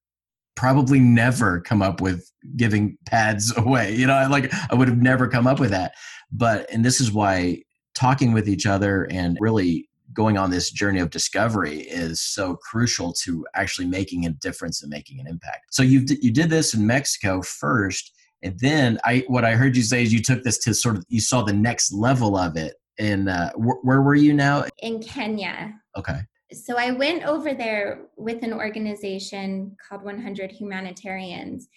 probably 0.56 1.00
never 1.00 1.60
come 1.62 1.82
up 1.82 2.00
with 2.00 2.32
giving 2.56 2.98
pads 3.06 3.56
away. 3.58 3.94
You 3.96 4.08
know, 4.08 4.28
like 4.30 4.54
I 4.70 4.76
would 4.76 4.88
have 4.88 5.02
never 5.02 5.28
come 5.28 5.48
up 5.48 5.60
with 5.60 5.72
that. 5.72 5.94
But 6.32 6.70
and 6.72 6.84
this 6.84 7.00
is 7.00 7.12
why 7.12 7.64
talking 7.94 8.34
with 8.34 8.50
each 8.50 8.66
other 8.66 9.08
and 9.10 9.38
really 9.40 9.90
going 10.14 10.38
on 10.38 10.50
this 10.50 10.72
journey 10.72 11.00
of 11.00 11.10
discovery 11.10 11.82
is 11.82 12.22
so 12.22 12.56
crucial 12.56 13.12
to 13.12 13.46
actually 13.56 13.88
making 13.88 14.26
a 14.26 14.30
difference 14.30 14.82
and 14.82 14.90
making 14.90 15.20
an 15.20 15.28
impact. 15.28 15.66
So 15.72 15.84
you 15.84 16.06
you 16.22 16.32
did 16.32 16.50
this 16.50 16.74
in 16.74 16.88
Mexico 16.88 17.42
first, 17.42 18.12
and 18.42 18.58
then 18.60 19.00
I 19.04 19.24
what 19.28 19.46
I 19.46 19.56
heard 19.56 19.76
you 19.76 19.84
say 19.84 20.04
is 20.04 20.14
you 20.14 20.22
took 20.22 20.44
this 20.44 20.58
to 20.60 20.74
sort 20.74 20.98
of 20.98 21.06
you 21.10 21.20
saw 21.20 21.44
the 21.44 21.54
next 21.54 21.92
level 21.92 22.38
of 22.38 22.56
it. 22.56 22.76
And 22.98 23.30
uh, 23.30 23.52
wh- 23.54 23.84
where 23.84 24.02
were 24.02 24.16
you 24.16 24.34
now? 24.34 24.66
In 24.80 25.02
Kenya. 25.02 25.74
Okay. 25.98 26.20
So 26.52 26.78
I 26.78 26.92
went 26.92 27.24
over 27.24 27.54
there 27.54 28.08
with 28.18 28.44
an 28.44 28.54
organization 28.54 29.76
called 29.88 30.04
100 30.04 30.52
Humanitarians, 30.52 31.68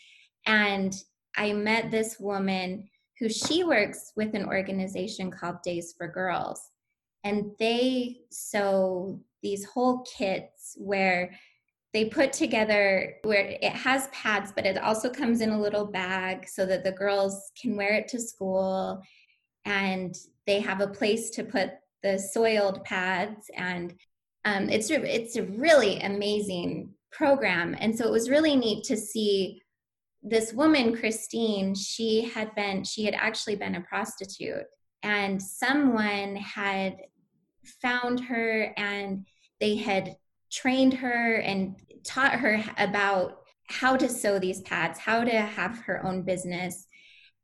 and 0.46 0.94
I 1.36 1.52
met 1.52 1.90
this 1.90 2.18
woman 2.20 2.88
who 3.18 3.28
she 3.28 3.64
works 3.64 4.12
with 4.16 4.34
an 4.34 4.44
organization 4.44 5.30
called 5.30 5.62
Days 5.62 5.94
for 5.96 6.06
Girls 6.06 6.70
and 7.24 7.52
they 7.58 8.20
sew 8.30 9.20
these 9.42 9.64
whole 9.64 10.04
kits 10.04 10.76
where 10.78 11.30
they 11.92 12.06
put 12.06 12.32
together 12.32 13.14
where 13.22 13.56
it 13.60 13.72
has 13.72 14.08
pads 14.08 14.52
but 14.54 14.66
it 14.66 14.78
also 14.78 15.10
comes 15.10 15.40
in 15.40 15.50
a 15.50 15.60
little 15.60 15.84
bag 15.84 16.48
so 16.48 16.64
that 16.66 16.84
the 16.84 16.92
girls 16.92 17.50
can 17.60 17.76
wear 17.76 17.94
it 17.94 18.08
to 18.08 18.20
school 18.20 19.02
and 19.64 20.16
they 20.48 20.60
have 20.60 20.80
a 20.80 20.88
place 20.88 21.30
to 21.30 21.44
put 21.44 21.70
the 22.02 22.18
soiled 22.18 22.82
pads 22.84 23.50
and 23.56 23.94
um, 24.44 24.68
it's 24.68 24.90
it's 24.90 25.36
a 25.36 25.44
really 25.44 26.00
amazing 26.00 26.90
program 27.12 27.76
and 27.78 27.96
so 27.96 28.04
it 28.04 28.10
was 28.10 28.30
really 28.30 28.56
neat 28.56 28.84
to 28.84 28.96
see 28.96 29.62
this 30.22 30.52
woman 30.52 30.96
christine 30.96 31.74
she 31.74 32.22
had 32.22 32.52
been 32.54 32.82
she 32.82 33.04
had 33.04 33.14
actually 33.14 33.54
been 33.54 33.76
a 33.76 33.80
prostitute 33.82 34.64
and 35.02 35.40
someone 35.40 36.34
had 36.36 36.96
found 37.80 38.18
her 38.20 38.72
and 38.76 39.26
they 39.60 39.76
had 39.76 40.16
trained 40.50 40.94
her 40.94 41.36
and 41.36 41.76
taught 42.04 42.32
her 42.32 42.62
about 42.78 43.38
how 43.68 43.96
to 43.96 44.08
sew 44.08 44.38
these 44.38 44.62
pads, 44.62 44.98
how 44.98 45.24
to 45.24 45.40
have 45.40 45.78
her 45.80 46.04
own 46.04 46.22
business. 46.22 46.86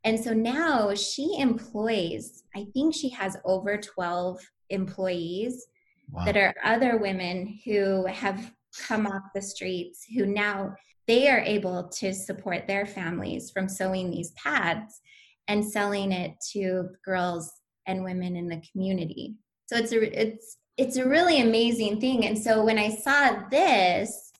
And 0.04 0.22
so 0.22 0.32
now 0.34 0.94
she 0.94 1.38
employs, 1.38 2.44
I 2.54 2.66
think 2.74 2.94
she 2.94 3.08
has 3.10 3.36
over 3.44 3.78
12 3.78 4.38
employees 4.70 5.66
wow. 6.10 6.24
that 6.26 6.36
are 6.36 6.54
other 6.62 6.98
women 6.98 7.58
who 7.64 8.06
have 8.06 8.52
come 8.86 9.06
off 9.06 9.22
the 9.34 9.42
streets 9.42 10.04
who 10.14 10.26
now 10.26 10.74
they 11.06 11.28
are 11.28 11.40
able 11.40 11.88
to 11.88 12.12
support 12.12 12.66
their 12.66 12.86
families 12.86 13.50
from 13.50 13.68
sewing 13.68 14.10
these 14.10 14.32
pads 14.32 15.00
and 15.48 15.64
selling 15.64 16.12
it 16.12 16.34
to 16.52 16.88
girls 17.04 17.52
and 17.86 18.02
women 18.02 18.36
in 18.36 18.48
the 18.48 18.62
community 18.72 19.34
so 19.66 19.76
it's 19.76 19.92
a 19.92 20.20
it's 20.20 20.56
it's 20.76 20.96
a 20.96 21.08
really 21.08 21.40
amazing 21.40 22.00
thing 22.00 22.26
and 22.26 22.38
so 22.38 22.64
when 22.64 22.78
i 22.78 22.88
saw 22.88 23.42
this 23.50 24.32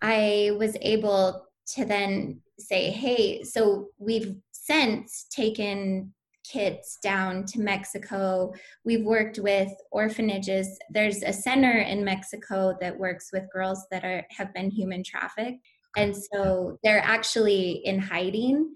i 0.00 0.50
was 0.58 0.76
able 0.80 1.46
to 1.66 1.84
then 1.84 2.40
say 2.58 2.90
hey 2.90 3.42
so 3.42 3.88
we've 3.98 4.36
since 4.52 5.26
taken 5.30 6.12
kits 6.48 6.98
down 7.02 7.44
to 7.44 7.60
mexico. 7.60 8.52
We've 8.84 9.04
worked 9.04 9.38
with 9.38 9.70
orphanages. 9.90 10.78
There's 10.90 11.22
a 11.22 11.32
center 11.32 11.78
in 11.78 12.04
mexico 12.04 12.76
that 12.80 12.98
works 12.98 13.30
with 13.32 13.52
girls 13.52 13.86
that 13.90 14.04
are 14.04 14.24
have 14.30 14.52
been 14.54 14.70
human 14.70 15.02
trafficked. 15.04 15.60
And 15.96 16.14
so 16.16 16.78
they're 16.82 17.02
actually 17.02 17.82
in 17.84 17.98
hiding. 17.98 18.72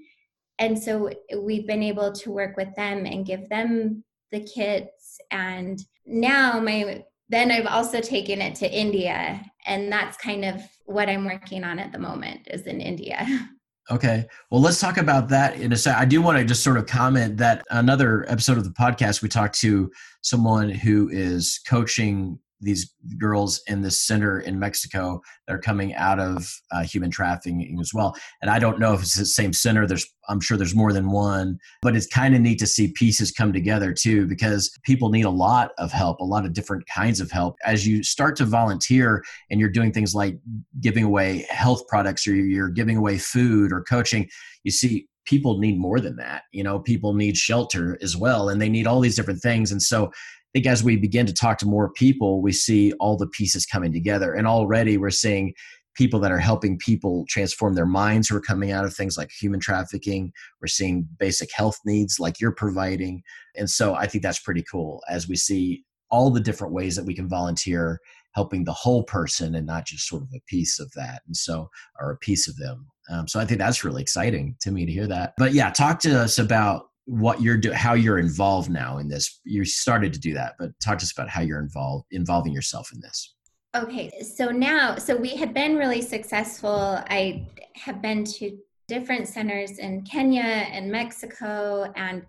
And 0.58 0.78
so 0.78 1.10
we've 1.36 1.66
been 1.66 1.82
able 1.82 2.12
to 2.12 2.30
work 2.30 2.56
with 2.56 2.74
them 2.74 3.06
and 3.06 3.26
give 3.26 3.48
them 3.48 4.04
the 4.30 4.40
kits. 4.40 5.18
And 5.30 5.80
now 6.06 6.60
my 6.60 7.04
then 7.28 7.50
I've 7.50 7.66
also 7.66 8.00
taken 8.00 8.42
it 8.42 8.54
to 8.56 8.70
India. 8.70 9.42
And 9.64 9.90
that's 9.90 10.16
kind 10.18 10.44
of 10.44 10.60
what 10.84 11.08
I'm 11.08 11.24
working 11.24 11.64
on 11.64 11.78
at 11.78 11.92
the 11.92 11.98
moment 11.98 12.48
is 12.50 12.66
in 12.66 12.80
India. 12.80 13.26
Okay. 13.90 14.24
Well, 14.50 14.60
let's 14.60 14.80
talk 14.80 14.96
about 14.96 15.28
that 15.30 15.56
in 15.56 15.72
a 15.72 15.76
sec. 15.76 15.96
I 15.96 16.04
do 16.04 16.22
want 16.22 16.38
to 16.38 16.44
just 16.44 16.62
sort 16.62 16.76
of 16.76 16.86
comment 16.86 17.36
that 17.38 17.64
another 17.70 18.24
episode 18.28 18.56
of 18.56 18.64
the 18.64 18.70
podcast, 18.70 19.22
we 19.22 19.28
talked 19.28 19.58
to 19.60 19.90
someone 20.22 20.70
who 20.70 21.08
is 21.08 21.60
coaching 21.66 22.38
these 22.62 22.94
girls 23.18 23.60
in 23.66 23.82
this 23.82 24.00
center 24.00 24.40
in 24.40 24.58
Mexico 24.58 25.20
that 25.46 25.54
are 25.54 25.58
coming 25.58 25.94
out 25.94 26.18
of 26.20 26.50
uh, 26.70 26.82
human 26.82 27.10
trafficking 27.10 27.76
as 27.80 27.92
well. 27.92 28.14
And 28.40 28.50
I 28.50 28.58
don't 28.58 28.78
know 28.78 28.94
if 28.94 29.02
it's 29.02 29.16
the 29.16 29.26
same 29.26 29.52
center. 29.52 29.86
There's, 29.86 30.06
I'm 30.28 30.40
sure 30.40 30.56
there's 30.56 30.74
more 30.74 30.92
than 30.92 31.10
one, 31.10 31.58
but 31.82 31.96
it's 31.96 32.06
kind 32.06 32.34
of 32.34 32.40
neat 32.40 32.60
to 32.60 32.66
see 32.66 32.92
pieces 32.92 33.32
come 33.32 33.52
together 33.52 33.92
too, 33.92 34.26
because 34.26 34.70
people 34.84 35.10
need 35.10 35.24
a 35.24 35.30
lot 35.30 35.72
of 35.78 35.92
help, 35.92 36.20
a 36.20 36.24
lot 36.24 36.46
of 36.46 36.52
different 36.52 36.86
kinds 36.86 37.20
of 37.20 37.30
help. 37.30 37.56
As 37.64 37.86
you 37.86 38.02
start 38.02 38.36
to 38.36 38.44
volunteer 38.44 39.22
and 39.50 39.58
you're 39.58 39.68
doing 39.68 39.92
things 39.92 40.14
like 40.14 40.38
giving 40.80 41.04
away 41.04 41.44
health 41.50 41.86
products 41.88 42.26
or 42.26 42.34
you're 42.34 42.68
giving 42.68 42.96
away 42.96 43.18
food 43.18 43.72
or 43.72 43.82
coaching, 43.82 44.28
you 44.62 44.70
see 44.70 45.08
people 45.24 45.58
need 45.58 45.78
more 45.78 46.00
than 46.00 46.16
that. 46.16 46.42
You 46.52 46.64
know, 46.64 46.78
people 46.80 47.14
need 47.14 47.36
shelter 47.36 47.98
as 48.02 48.16
well, 48.16 48.48
and 48.48 48.60
they 48.60 48.68
need 48.68 48.86
all 48.86 49.00
these 49.00 49.16
different 49.16 49.40
things. 49.40 49.72
And 49.72 49.82
so 49.82 50.12
think 50.52 50.66
as 50.66 50.84
we 50.84 50.96
begin 50.96 51.26
to 51.26 51.32
talk 51.32 51.58
to 51.58 51.66
more 51.66 51.92
people, 51.92 52.42
we 52.42 52.52
see 52.52 52.92
all 53.00 53.16
the 53.16 53.26
pieces 53.26 53.66
coming 53.66 53.92
together. 53.92 54.34
And 54.34 54.46
already 54.46 54.96
we're 54.96 55.10
seeing 55.10 55.54
people 55.94 56.20
that 56.20 56.32
are 56.32 56.38
helping 56.38 56.78
people 56.78 57.24
transform 57.28 57.74
their 57.74 57.86
minds 57.86 58.28
who 58.28 58.36
are 58.36 58.40
coming 58.40 58.70
out 58.70 58.84
of 58.84 58.94
things 58.94 59.18
like 59.18 59.30
human 59.30 59.60
trafficking. 59.60 60.32
We're 60.60 60.68
seeing 60.68 61.06
basic 61.18 61.50
health 61.52 61.78
needs 61.84 62.18
like 62.18 62.40
you're 62.40 62.52
providing. 62.52 63.22
And 63.56 63.68
so 63.68 63.94
I 63.94 64.06
think 64.06 64.22
that's 64.22 64.40
pretty 64.40 64.64
cool 64.70 65.02
as 65.08 65.28
we 65.28 65.36
see 65.36 65.84
all 66.10 66.30
the 66.30 66.40
different 66.40 66.72
ways 66.72 66.96
that 66.96 67.04
we 67.04 67.14
can 67.14 67.28
volunteer 67.28 68.00
helping 68.34 68.64
the 68.64 68.72
whole 68.72 69.04
person 69.04 69.54
and 69.54 69.66
not 69.66 69.86
just 69.86 70.06
sort 70.08 70.22
of 70.22 70.28
a 70.34 70.40
piece 70.46 70.80
of 70.80 70.90
that. 70.92 71.22
And 71.26 71.36
so, 71.36 71.68
or 72.00 72.10
a 72.10 72.18
piece 72.18 72.48
of 72.48 72.56
them. 72.56 72.86
Um, 73.10 73.28
so 73.28 73.40
I 73.40 73.44
think 73.44 73.58
that's 73.58 73.84
really 73.84 74.02
exciting 74.02 74.56
to 74.60 74.70
me 74.70 74.86
to 74.86 74.92
hear 74.92 75.06
that. 75.06 75.34
But 75.36 75.52
yeah, 75.52 75.70
talk 75.70 76.00
to 76.00 76.18
us 76.18 76.38
about 76.38 76.86
what 77.06 77.40
you're 77.40 77.56
doing, 77.56 77.74
how 77.74 77.94
you're 77.94 78.18
involved 78.18 78.70
now 78.70 78.98
in 78.98 79.08
this. 79.08 79.40
You 79.44 79.64
started 79.64 80.12
to 80.12 80.20
do 80.20 80.34
that, 80.34 80.54
but 80.58 80.70
talk 80.80 80.98
to 80.98 81.04
us 81.04 81.12
about 81.12 81.28
how 81.28 81.42
you're 81.42 81.60
involved, 81.60 82.06
involving 82.10 82.52
yourself 82.52 82.90
in 82.92 83.00
this. 83.00 83.34
Okay, 83.74 84.10
so 84.20 84.50
now, 84.50 84.96
so 84.96 85.16
we 85.16 85.30
had 85.30 85.54
been 85.54 85.76
really 85.76 86.02
successful. 86.02 87.02
I 87.08 87.48
have 87.74 88.02
been 88.02 88.24
to 88.24 88.58
different 88.86 89.26
centers 89.26 89.78
in 89.78 90.02
Kenya 90.02 90.42
and 90.42 90.92
Mexico 90.92 91.90
and 91.96 92.26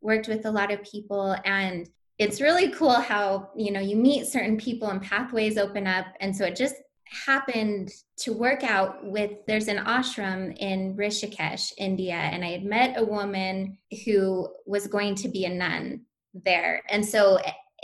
worked 0.00 0.28
with 0.28 0.46
a 0.46 0.50
lot 0.50 0.70
of 0.70 0.82
people. 0.84 1.36
And 1.44 1.88
it's 2.18 2.40
really 2.40 2.70
cool 2.70 2.92
how, 2.92 3.50
you 3.56 3.72
know, 3.72 3.80
you 3.80 3.96
meet 3.96 4.26
certain 4.26 4.56
people 4.56 4.88
and 4.88 5.02
pathways 5.02 5.58
open 5.58 5.88
up. 5.88 6.06
And 6.20 6.36
so 6.36 6.44
it 6.44 6.54
just 6.54 6.76
happened 7.14 7.90
to 8.18 8.32
work 8.32 8.64
out 8.64 9.04
with 9.04 9.32
there's 9.46 9.68
an 9.68 9.78
ashram 9.78 10.56
in 10.58 10.96
Rishikesh, 10.96 11.72
India, 11.78 12.14
and 12.14 12.44
I 12.44 12.48
had 12.48 12.64
met 12.64 12.98
a 12.98 13.04
woman 13.04 13.78
who 14.04 14.48
was 14.66 14.86
going 14.86 15.14
to 15.16 15.28
be 15.28 15.44
a 15.44 15.50
nun 15.50 16.02
there. 16.32 16.82
And 16.88 17.04
so 17.04 17.38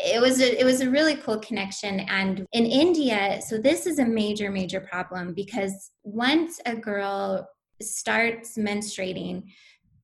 it 0.04 0.20
was 0.20 0.40
a, 0.40 0.60
it 0.60 0.64
was 0.64 0.80
a 0.80 0.90
really 0.90 1.16
cool 1.16 1.38
connection 1.38 2.00
and 2.00 2.46
in 2.52 2.64
India 2.64 3.40
so 3.46 3.58
this 3.58 3.86
is 3.86 3.98
a 3.98 4.04
major 4.04 4.50
major 4.50 4.80
problem 4.80 5.34
because 5.34 5.90
once 6.04 6.58
a 6.66 6.74
girl 6.74 7.46
starts 7.82 8.56
menstruating 8.56 9.42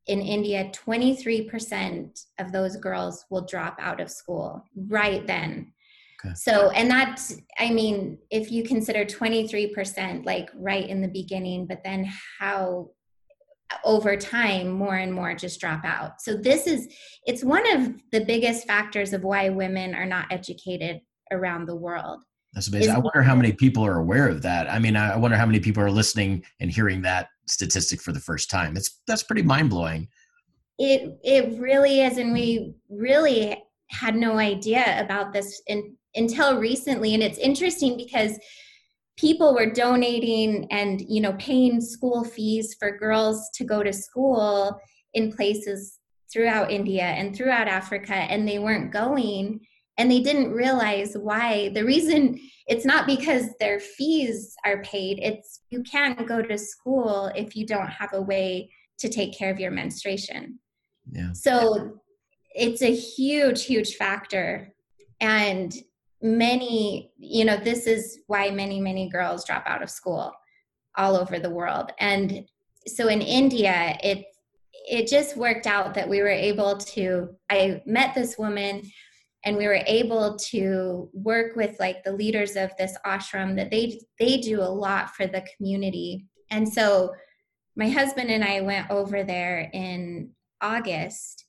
in 0.06 0.20
India 0.20 0.70
23% 0.72 2.26
of 2.38 2.52
those 2.52 2.76
girls 2.76 3.24
will 3.30 3.44
drop 3.46 3.76
out 3.80 4.00
of 4.00 4.10
school 4.10 4.62
right 4.88 5.26
then 5.26 5.72
Okay. 6.24 6.34
So, 6.34 6.70
and 6.70 6.90
that, 6.90 7.20
I 7.58 7.70
mean, 7.70 8.18
if 8.30 8.50
you 8.50 8.64
consider 8.64 9.04
23% 9.04 10.24
like 10.24 10.50
right 10.54 10.88
in 10.88 11.02
the 11.02 11.08
beginning, 11.08 11.66
but 11.66 11.82
then 11.84 12.10
how 12.38 12.90
over 13.84 14.16
time 14.16 14.68
more 14.68 14.94
and 14.94 15.12
more 15.12 15.34
just 15.34 15.60
drop 15.60 15.84
out. 15.84 16.20
So 16.20 16.36
this 16.36 16.66
is 16.66 16.88
it's 17.26 17.44
one 17.44 17.68
of 17.74 17.94
the 18.12 18.24
biggest 18.24 18.66
factors 18.66 19.12
of 19.12 19.24
why 19.24 19.48
women 19.48 19.94
are 19.94 20.06
not 20.06 20.26
educated 20.30 21.00
around 21.32 21.66
the 21.66 21.76
world. 21.76 22.22
That's 22.52 22.68
amazing. 22.68 22.94
I 22.94 22.98
wonder 22.98 23.22
how 23.22 23.34
many 23.34 23.52
people 23.52 23.84
are 23.84 23.98
aware 23.98 24.28
of 24.28 24.42
that. 24.42 24.70
I 24.70 24.78
mean 24.78 24.96
i 24.96 25.16
wonder 25.16 25.36
how 25.36 25.46
many 25.46 25.60
people 25.60 25.82
are 25.82 25.90
listening 25.90 26.44
and 26.60 26.70
hearing 26.70 27.02
that 27.02 27.28
statistic 27.46 28.00
for 28.00 28.12
the 28.12 28.20
first 28.20 28.50
time. 28.50 28.76
It's 28.76 29.00
that's 29.06 29.22
pretty 29.22 29.42
mind-blowing. 29.42 30.08
It 30.78 31.18
it 31.22 31.58
really 31.58 32.02
is 32.02 32.18
and 32.18 32.32
we 32.32 32.74
really 32.88 33.62
had 33.90 34.16
no 34.16 34.38
idea 34.38 35.00
about 35.00 35.32
this 35.32 35.62
in, 35.66 35.96
until 36.16 36.58
recently. 36.58 37.14
And 37.14 37.22
it's 37.22 37.38
interesting 37.38 37.96
because 37.96 38.38
people 39.16 39.54
were 39.54 39.70
donating 39.70 40.66
and 40.70 41.00
you 41.08 41.20
know 41.20 41.32
paying 41.34 41.80
school 41.80 42.24
fees 42.24 42.76
for 42.78 42.98
girls 42.98 43.48
to 43.54 43.64
go 43.64 43.82
to 43.82 43.92
school 43.92 44.78
in 45.14 45.32
places 45.32 45.98
throughout 46.32 46.70
India 46.70 47.04
and 47.04 47.34
throughout 47.34 47.68
Africa 47.68 48.14
and 48.14 48.46
they 48.46 48.58
weren't 48.58 48.92
going. 48.92 49.60
And 49.98 50.10
they 50.10 50.20
didn't 50.20 50.52
realize 50.52 51.16
why. 51.16 51.70
The 51.70 51.84
reason 51.84 52.38
it's 52.66 52.84
not 52.84 53.06
because 53.06 53.46
their 53.58 53.80
fees 53.80 54.54
are 54.64 54.82
paid. 54.82 55.18
It's 55.22 55.62
you 55.70 55.82
can't 55.82 56.28
go 56.28 56.42
to 56.42 56.58
school 56.58 57.30
if 57.34 57.56
you 57.56 57.66
don't 57.66 57.88
have 57.88 58.12
a 58.12 58.20
way 58.20 58.70
to 58.98 59.08
take 59.08 59.36
care 59.36 59.50
of 59.50 59.60
your 59.60 59.70
menstruation. 59.70 60.58
Yeah. 61.10 61.32
So 61.32 62.00
it's 62.54 62.82
a 62.82 62.94
huge 62.94 63.64
huge 63.64 63.94
factor. 63.94 64.74
And 65.20 65.72
many 66.22 67.12
you 67.18 67.44
know 67.44 67.56
this 67.56 67.86
is 67.86 68.20
why 68.26 68.50
many 68.50 68.80
many 68.80 69.08
girls 69.08 69.44
drop 69.44 69.64
out 69.66 69.82
of 69.82 69.90
school 69.90 70.32
all 70.96 71.16
over 71.16 71.38
the 71.38 71.50
world. 71.50 71.92
And 71.98 72.46
so 72.86 73.08
in 73.08 73.20
india 73.20 73.98
it 74.02 74.26
it 74.88 75.08
just 75.08 75.36
worked 75.36 75.66
out 75.66 75.94
that 75.94 76.08
we 76.08 76.20
were 76.20 76.28
able 76.28 76.76
to 76.76 77.28
i 77.50 77.82
met 77.84 78.14
this 78.14 78.38
woman 78.38 78.82
and 79.44 79.56
we 79.56 79.66
were 79.66 79.80
able 79.86 80.36
to 80.36 81.08
work 81.12 81.54
with 81.54 81.78
like 81.78 82.02
the 82.02 82.12
leaders 82.12 82.56
of 82.56 82.70
this 82.76 82.96
ashram 83.06 83.56
that 83.56 83.70
they 83.70 84.00
they 84.18 84.38
do 84.38 84.60
a 84.60 84.74
lot 84.84 85.10
for 85.10 85.26
the 85.26 85.46
community. 85.56 86.26
And 86.50 86.68
so 86.68 87.12
my 87.76 87.88
husband 87.88 88.30
and 88.30 88.42
i 88.42 88.60
went 88.60 88.90
over 88.90 89.22
there 89.22 89.70
in 89.72 90.30
august 90.62 91.44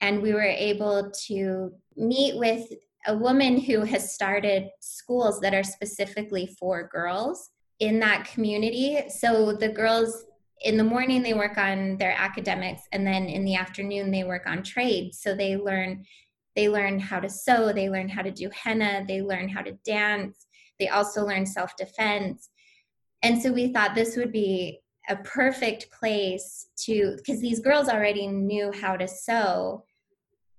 and 0.00 0.22
we 0.22 0.32
were 0.32 0.40
able 0.42 1.10
to 1.26 1.70
meet 1.96 2.36
with 2.38 2.72
a 3.08 3.16
woman 3.16 3.58
who 3.58 3.80
has 3.80 4.14
started 4.14 4.68
schools 4.80 5.40
that 5.40 5.54
are 5.54 5.64
specifically 5.64 6.54
for 6.58 6.88
girls 6.92 7.50
in 7.80 7.98
that 8.00 8.26
community. 8.26 9.02
So 9.08 9.54
the 9.54 9.70
girls 9.70 10.26
in 10.60 10.76
the 10.76 10.84
morning 10.84 11.22
they 11.22 11.34
work 11.34 11.56
on 11.56 11.96
their 11.96 12.14
academics 12.16 12.82
and 12.92 13.06
then 13.06 13.24
in 13.24 13.44
the 13.44 13.54
afternoon 13.54 14.10
they 14.10 14.24
work 14.24 14.46
on 14.46 14.62
trades. 14.62 15.20
So 15.20 15.34
they 15.34 15.56
learn 15.56 16.04
they 16.54 16.68
learn 16.68 16.98
how 16.98 17.20
to 17.20 17.30
sew, 17.30 17.72
they 17.72 17.88
learn 17.88 18.08
how 18.08 18.20
to 18.20 18.32
do 18.32 18.50
henna, 18.52 19.04
they 19.06 19.22
learn 19.22 19.48
how 19.48 19.62
to 19.62 19.78
dance. 19.84 20.46
They 20.78 20.88
also 20.88 21.24
learn 21.24 21.46
self-defense. 21.46 22.50
And 23.22 23.40
so 23.40 23.52
we 23.52 23.72
thought 23.72 23.94
this 23.94 24.16
would 24.16 24.32
be 24.32 24.80
a 25.08 25.16
perfect 25.16 25.90
place 25.92 26.66
to 26.84 27.14
because 27.16 27.40
these 27.40 27.60
girls 27.60 27.88
already 27.88 28.26
knew 28.26 28.70
how 28.72 28.96
to 28.96 29.08
sew 29.08 29.84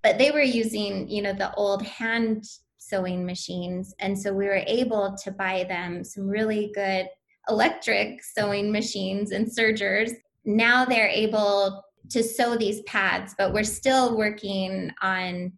but 0.02 0.18
they 0.18 0.30
were 0.30 0.42
using 0.42 1.08
you 1.08 1.22
know 1.22 1.32
the 1.32 1.52
old 1.54 1.82
hand 1.82 2.44
sewing 2.90 3.24
machines. 3.24 3.94
And 4.00 4.18
so 4.18 4.32
we 4.32 4.46
were 4.46 4.62
able 4.66 5.16
to 5.22 5.30
buy 5.30 5.64
them 5.68 6.02
some 6.02 6.26
really 6.26 6.72
good 6.74 7.06
electric 7.48 8.22
sewing 8.22 8.72
machines 8.72 9.32
and 9.32 9.50
sergers. 9.52 10.12
Now 10.44 10.84
they're 10.84 11.08
able 11.08 11.84
to 12.10 12.22
sew 12.22 12.56
these 12.56 12.80
pads 12.82 13.34
but 13.38 13.52
we're 13.52 13.62
still 13.62 14.16
working 14.16 14.90
on 15.00 15.52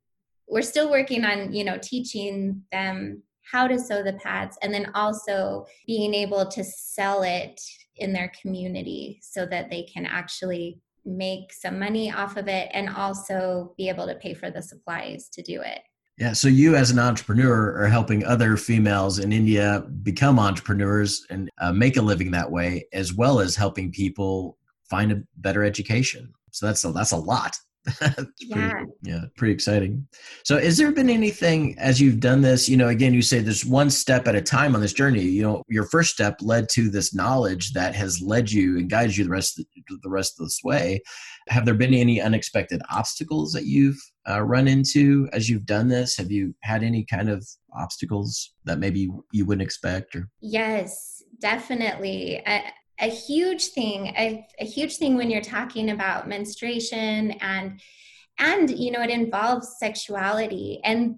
we're 0.48 0.60
still 0.60 0.90
working 0.90 1.24
on 1.24 1.52
you 1.52 1.64
know 1.64 1.78
teaching 1.82 2.62
them 2.72 3.22
how 3.50 3.66
to 3.66 3.78
sew 3.78 4.02
the 4.02 4.12
pads 4.14 4.58
and 4.62 4.72
then 4.72 4.90
also 4.94 5.64
being 5.86 6.12
able 6.14 6.46
to 6.46 6.62
sell 6.62 7.22
it 7.22 7.60
in 7.96 8.12
their 8.12 8.30
community 8.40 9.18
so 9.22 9.46
that 9.46 9.70
they 9.70 9.82
can 9.82 10.04
actually 10.04 10.78
make 11.04 11.52
some 11.52 11.78
money 11.78 12.12
off 12.12 12.36
of 12.36 12.48
it 12.48 12.68
and 12.72 12.88
also 12.88 13.74
be 13.76 13.88
able 13.88 14.06
to 14.06 14.14
pay 14.16 14.34
for 14.34 14.50
the 14.50 14.62
supplies 14.62 15.28
to 15.30 15.42
do 15.42 15.60
it. 15.62 15.80
Yeah, 16.18 16.34
so 16.34 16.46
you 16.48 16.76
as 16.76 16.90
an 16.90 16.98
entrepreneur 16.98 17.74
are 17.76 17.88
helping 17.88 18.24
other 18.24 18.56
females 18.56 19.18
in 19.18 19.32
India 19.32 19.84
become 20.02 20.38
entrepreneurs 20.38 21.26
and 21.30 21.50
uh, 21.58 21.72
make 21.72 21.96
a 21.96 22.02
living 22.02 22.30
that 22.32 22.50
way, 22.50 22.84
as 22.92 23.14
well 23.14 23.40
as 23.40 23.56
helping 23.56 23.90
people 23.90 24.58
find 24.88 25.10
a 25.10 25.22
better 25.38 25.64
education. 25.64 26.32
So 26.50 26.66
that's 26.66 26.84
a, 26.84 26.92
that's 26.92 27.12
a 27.12 27.16
lot. 27.16 27.56
yeah. 28.38 28.70
Pretty, 28.70 28.92
yeah, 29.02 29.20
pretty 29.36 29.54
exciting. 29.54 30.06
So, 30.44 30.58
has 30.58 30.78
there 30.78 30.92
been 30.92 31.10
anything 31.10 31.76
as 31.78 32.00
you've 32.00 32.20
done 32.20 32.40
this? 32.40 32.68
You 32.68 32.76
know, 32.76 32.88
again, 32.88 33.12
you 33.12 33.22
say 33.22 33.40
there's 33.40 33.64
one 33.64 33.90
step 33.90 34.28
at 34.28 34.36
a 34.36 34.40
time 34.40 34.74
on 34.74 34.80
this 34.80 34.92
journey. 34.92 35.22
You 35.22 35.42
know, 35.42 35.62
your 35.68 35.84
first 35.84 36.12
step 36.12 36.36
led 36.40 36.68
to 36.70 36.90
this 36.90 37.14
knowledge 37.14 37.72
that 37.72 37.94
has 37.94 38.20
led 38.20 38.52
you 38.52 38.78
and 38.78 38.88
guided 38.88 39.16
you 39.16 39.24
the 39.24 39.30
rest 39.30 39.58
of 39.58 39.66
the, 39.88 39.98
the 40.02 40.10
rest 40.10 40.38
of 40.38 40.46
this 40.46 40.60
way. 40.62 41.00
Have 41.48 41.64
there 41.64 41.74
been 41.74 41.94
any 41.94 42.20
unexpected 42.20 42.80
obstacles 42.90 43.52
that 43.52 43.66
you've 43.66 43.98
uh, 44.30 44.42
run 44.42 44.68
into 44.68 45.28
as 45.32 45.48
you've 45.48 45.66
done 45.66 45.88
this? 45.88 46.16
Have 46.16 46.30
you 46.30 46.54
had 46.62 46.84
any 46.84 47.04
kind 47.04 47.28
of 47.28 47.44
obstacles 47.74 48.54
that 48.64 48.78
maybe 48.78 49.10
you 49.32 49.44
wouldn't 49.44 49.62
expect? 49.62 50.14
Or 50.14 50.28
yes, 50.40 51.22
definitely. 51.40 52.42
I, 52.46 52.72
a 53.02 53.10
huge 53.10 53.66
thing 53.66 54.06
a, 54.16 54.46
a 54.58 54.64
huge 54.64 54.96
thing 54.96 55.16
when 55.16 55.30
you're 55.30 55.42
talking 55.42 55.90
about 55.90 56.28
menstruation 56.28 57.32
and 57.40 57.80
and 58.38 58.70
you 58.70 58.90
know 58.90 59.02
it 59.02 59.10
involves 59.10 59.76
sexuality. 59.78 60.80
And 60.84 61.16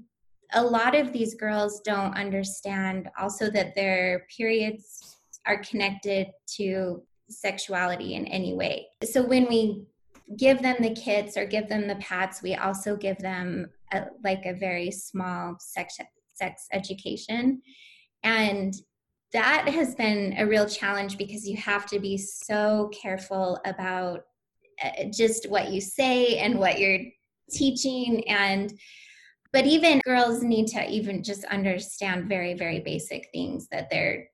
a 0.53 0.63
lot 0.63 0.95
of 0.95 1.13
these 1.13 1.35
girls 1.35 1.81
don't 1.81 2.17
understand 2.17 3.09
also 3.19 3.51
that 3.51 3.75
their 3.75 4.27
periods 4.37 5.17
are 5.47 5.59
connected 5.59 6.29
to 6.57 7.03
sexuality 7.29 8.15
in 8.15 8.27
any 8.27 8.55
way. 8.55 8.87
So 9.05 9.23
when 9.23 9.49
we 9.49 9.87
give 10.37 10.63
them 10.63 10.77
the 10.81 10.95
kits 10.95 11.37
or 11.37 11.45
give 11.45 11.69
them 11.69 11.87
the 11.87 11.97
pads 11.97 12.41
we 12.43 12.55
also 12.55 12.97
give 12.97 13.19
them 13.19 13.69
a, 13.93 14.05
like 14.23 14.47
a 14.47 14.55
very 14.55 14.91
small 14.91 15.57
sex 15.59 15.99
sex 16.35 16.67
education. 16.73 17.63
And 18.23 18.75
that 19.35 19.69
has 19.69 19.97
been 19.97 20.33
a 20.39 20.47
real 20.47 20.67
challenge 20.67 21.19
because 21.19 21.47
you 21.47 21.57
have 21.57 21.85
to 21.87 21.99
be 21.99 22.17
so 22.17 22.89
careful 23.03 23.61
about 23.67 24.23
uh, 24.83 25.05
just 25.13 25.51
what 25.51 25.71
you 25.73 25.81
say 25.81 26.39
and 26.39 26.59
what 26.59 26.79
you're 26.79 27.01
teaching 27.51 28.27
and 28.29 28.73
but 29.53 29.67
even 29.67 30.01
girls 30.05 30.43
need 30.43 30.67
to 30.67 30.89
even 30.91 31.23
just 31.23 31.45
understand 31.47 32.29
very 32.29 32.55
very 32.55 32.81
basic 32.81 33.29
things 33.33 33.69
that 33.71 33.91
their 33.91 34.29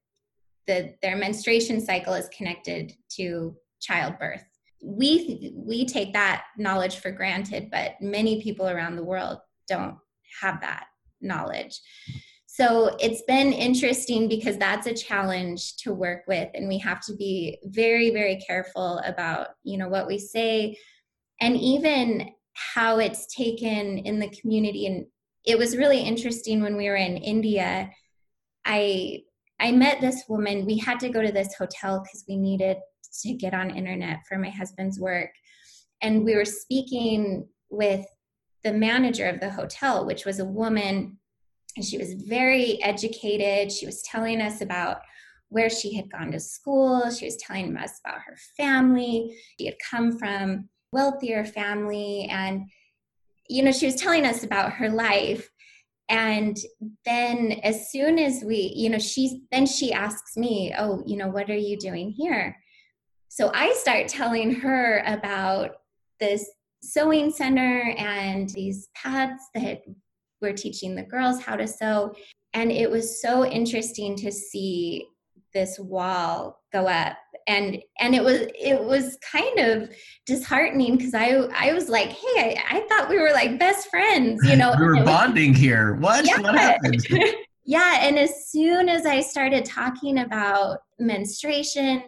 that 0.66 1.00
their 1.02 1.16
menstruation 1.16 1.80
cycle 1.80 2.14
is 2.14 2.28
connected 2.28 2.92
to 3.08 3.56
childbirth. 3.80 4.44
We 4.82 5.52
we 5.56 5.84
take 5.86 6.12
that 6.12 6.44
knowledge 6.56 6.96
for 6.98 7.10
granted 7.10 7.70
but 7.70 8.00
many 8.00 8.42
people 8.42 8.68
around 8.68 8.96
the 8.96 9.04
world 9.04 9.38
don't 9.66 9.96
have 10.40 10.60
that 10.60 10.86
knowledge 11.20 11.80
so 12.60 12.96
it's 13.00 13.22
been 13.22 13.52
interesting 13.52 14.28
because 14.28 14.58
that's 14.58 14.86
a 14.86 14.94
challenge 14.94 15.76
to 15.78 15.94
work 15.94 16.22
with 16.28 16.48
and 16.54 16.68
we 16.68 16.78
have 16.78 17.00
to 17.06 17.14
be 17.16 17.58
very 17.64 18.10
very 18.10 18.36
careful 18.46 18.98
about 19.04 19.48
you 19.62 19.78
know 19.78 19.88
what 19.88 20.06
we 20.06 20.18
say 20.18 20.76
and 21.40 21.56
even 21.56 22.30
how 22.74 22.98
it's 22.98 23.26
taken 23.34 23.98
in 23.98 24.18
the 24.18 24.28
community. 24.28 24.86
And 24.86 25.06
it 25.44 25.58
was 25.58 25.76
really 25.76 26.00
interesting 26.00 26.62
when 26.62 26.76
we 26.76 26.88
were 26.88 26.96
in 26.96 27.16
India. 27.16 27.90
I 28.64 29.22
I 29.58 29.72
met 29.72 30.00
this 30.00 30.24
woman. 30.28 30.66
We 30.66 30.78
had 30.78 31.00
to 31.00 31.08
go 31.08 31.22
to 31.22 31.32
this 31.32 31.54
hotel 31.54 32.00
cuz 32.00 32.24
we 32.28 32.36
needed 32.36 32.78
to 33.22 33.34
get 33.34 33.54
on 33.54 33.76
internet 33.76 34.20
for 34.28 34.38
my 34.38 34.50
husband's 34.50 35.00
work. 35.00 35.30
And 36.02 36.24
we 36.24 36.34
were 36.34 36.44
speaking 36.44 37.48
with 37.70 38.06
the 38.62 38.72
manager 38.72 39.26
of 39.26 39.40
the 39.40 39.50
hotel 39.50 40.04
which 40.04 40.26
was 40.26 40.38
a 40.38 40.44
woman 40.44 41.18
and 41.76 41.84
she 41.84 41.98
was 41.98 42.14
very 42.14 42.82
educated. 42.82 43.72
She 43.72 43.86
was 43.86 44.02
telling 44.02 44.40
us 44.40 44.60
about 44.60 44.98
where 45.48 45.70
she 45.70 45.94
had 45.94 46.10
gone 46.10 46.30
to 46.32 46.40
school. 46.40 47.10
She 47.10 47.24
was 47.24 47.36
telling 47.36 47.76
us 47.76 48.00
about 48.04 48.20
her 48.20 48.36
family. 48.56 49.36
She 49.58 49.66
had 49.66 49.76
come 49.90 50.18
from 50.18 50.68
wealthier 50.92 51.44
family 51.44 52.26
and 52.30 52.68
you 53.48 53.62
know 53.62 53.72
she 53.72 53.86
was 53.86 53.94
telling 53.94 54.24
us 54.24 54.42
about 54.44 54.72
her 54.72 54.88
life 54.88 55.48
and 56.08 56.56
then 57.04 57.52
as 57.62 57.90
soon 57.90 58.18
as 58.18 58.42
we 58.44 58.72
you 58.74 58.90
know 58.90 58.98
she 58.98 59.42
then 59.52 59.66
she 59.66 59.92
asks 59.92 60.36
me 60.36 60.74
oh 60.76 61.02
you 61.06 61.16
know 61.16 61.28
what 61.28 61.48
are 61.48 61.56
you 61.56 61.78
doing 61.78 62.10
here 62.10 62.56
so 63.28 63.50
i 63.54 63.72
start 63.74 64.08
telling 64.08 64.52
her 64.52 65.02
about 65.06 65.76
this 66.18 66.50
sewing 66.82 67.30
center 67.30 67.94
and 67.98 68.50
these 68.50 68.88
pads 68.94 69.40
that 69.54 69.82
we're 70.40 70.52
teaching 70.52 70.94
the 70.94 71.02
girls 71.02 71.40
how 71.40 71.56
to 71.56 71.66
sew. 71.66 72.14
And 72.52 72.72
it 72.72 72.90
was 72.90 73.20
so 73.20 73.44
interesting 73.44 74.16
to 74.16 74.32
see 74.32 75.06
this 75.52 75.78
wall 75.78 76.62
go 76.72 76.86
up. 76.86 77.16
And 77.46 77.78
and 77.98 78.14
it 78.14 78.22
was 78.22 78.42
it 78.54 78.82
was 78.82 79.18
kind 79.32 79.58
of 79.58 79.90
disheartening 80.26 80.96
because 80.96 81.14
i 81.14 81.30
i 81.54 81.72
was 81.72 81.88
like 81.88 82.10
hey 82.10 82.56
I, 82.56 82.76
I, 82.76 82.80
thought 82.82 83.08
we 83.08 83.18
were 83.18 83.32
like 83.32 83.58
best 83.58 83.88
friends 83.88 84.40
you 84.44 84.56
know? 84.56 84.74
We 84.78 84.86
were 84.86 85.04
bonding 85.04 85.54
here. 85.54 85.94
What? 85.94 86.26
Yeah. 86.26 86.40
what 86.40 86.54
happened? 86.54 87.06
Yeah. 87.64 87.98
And 88.00 88.18
as 88.18 88.50
soon 88.50 88.88
as 88.88 89.06
i 89.06 89.20
started 89.20 89.64
talking 89.64 90.18
about 90.18 90.78
menstruation 90.98 92.02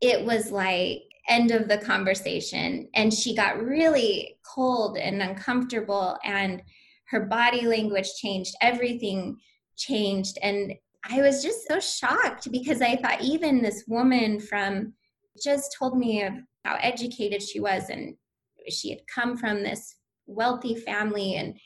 it 0.00 0.24
was 0.24 0.50
like 0.50 1.02
end 1.28 1.52
of 1.52 1.68
the 1.68 1.78
conversation. 1.78 2.88
And 2.94 3.14
she 3.14 3.34
got 3.34 3.62
really 3.62 4.36
cold 4.44 4.98
and 4.98 5.22
uncomfortable. 5.22 6.18
And 6.24 6.62
her 7.12 7.26
body 7.26 7.66
language 7.66 8.14
changed 8.14 8.54
everything 8.60 9.36
changed. 9.76 10.38
And 10.42 10.74
i 11.10 11.20
was 11.20 11.42
just 11.42 11.66
so 11.68 11.80
shocked 11.80 12.50
because 12.52 12.80
i 12.80 12.94
thought 12.94 13.20
even 13.20 13.60
this 13.60 13.82
woman 13.88 14.38
from 14.38 14.92
just 15.42 15.74
told 15.76 15.98
me 15.98 16.22
of 16.22 16.32
how 16.64 16.76
educated 16.80 17.42
she 17.42 17.58
was 17.58 17.90
and 17.90 18.14
she 18.68 18.90
had 18.90 19.00
come 19.12 19.36
from 19.36 19.62
this 19.62 19.96
wealthy 20.26 20.74
family. 20.74 21.36
And 21.36 21.58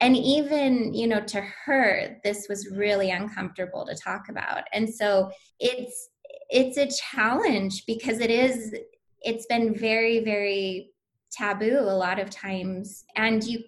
and 0.00 0.16
even 0.16 0.92
you 0.92 1.06
know 1.06 1.20
to 1.20 1.40
her 1.64 2.18
this 2.24 2.46
was 2.48 2.68
really 2.70 3.10
uncomfortable 3.10 3.86
to 3.86 3.94
talk 3.94 4.28
about. 4.28 4.64
And 4.72 4.92
so 4.92 5.30
it's 5.60 6.10
it's 6.50 6.78
a 6.78 6.88
challenge 7.14 7.84
because 7.86 8.20
it 8.20 8.30
is 8.30 8.74
it's 9.22 9.46
been 9.46 9.74
very 9.74 10.24
very 10.24 10.90
taboo 11.32 11.78
a 11.78 11.96
lot 11.96 12.18
of 12.18 12.30
times. 12.30 13.04
And 13.16 13.42
you 13.42 13.60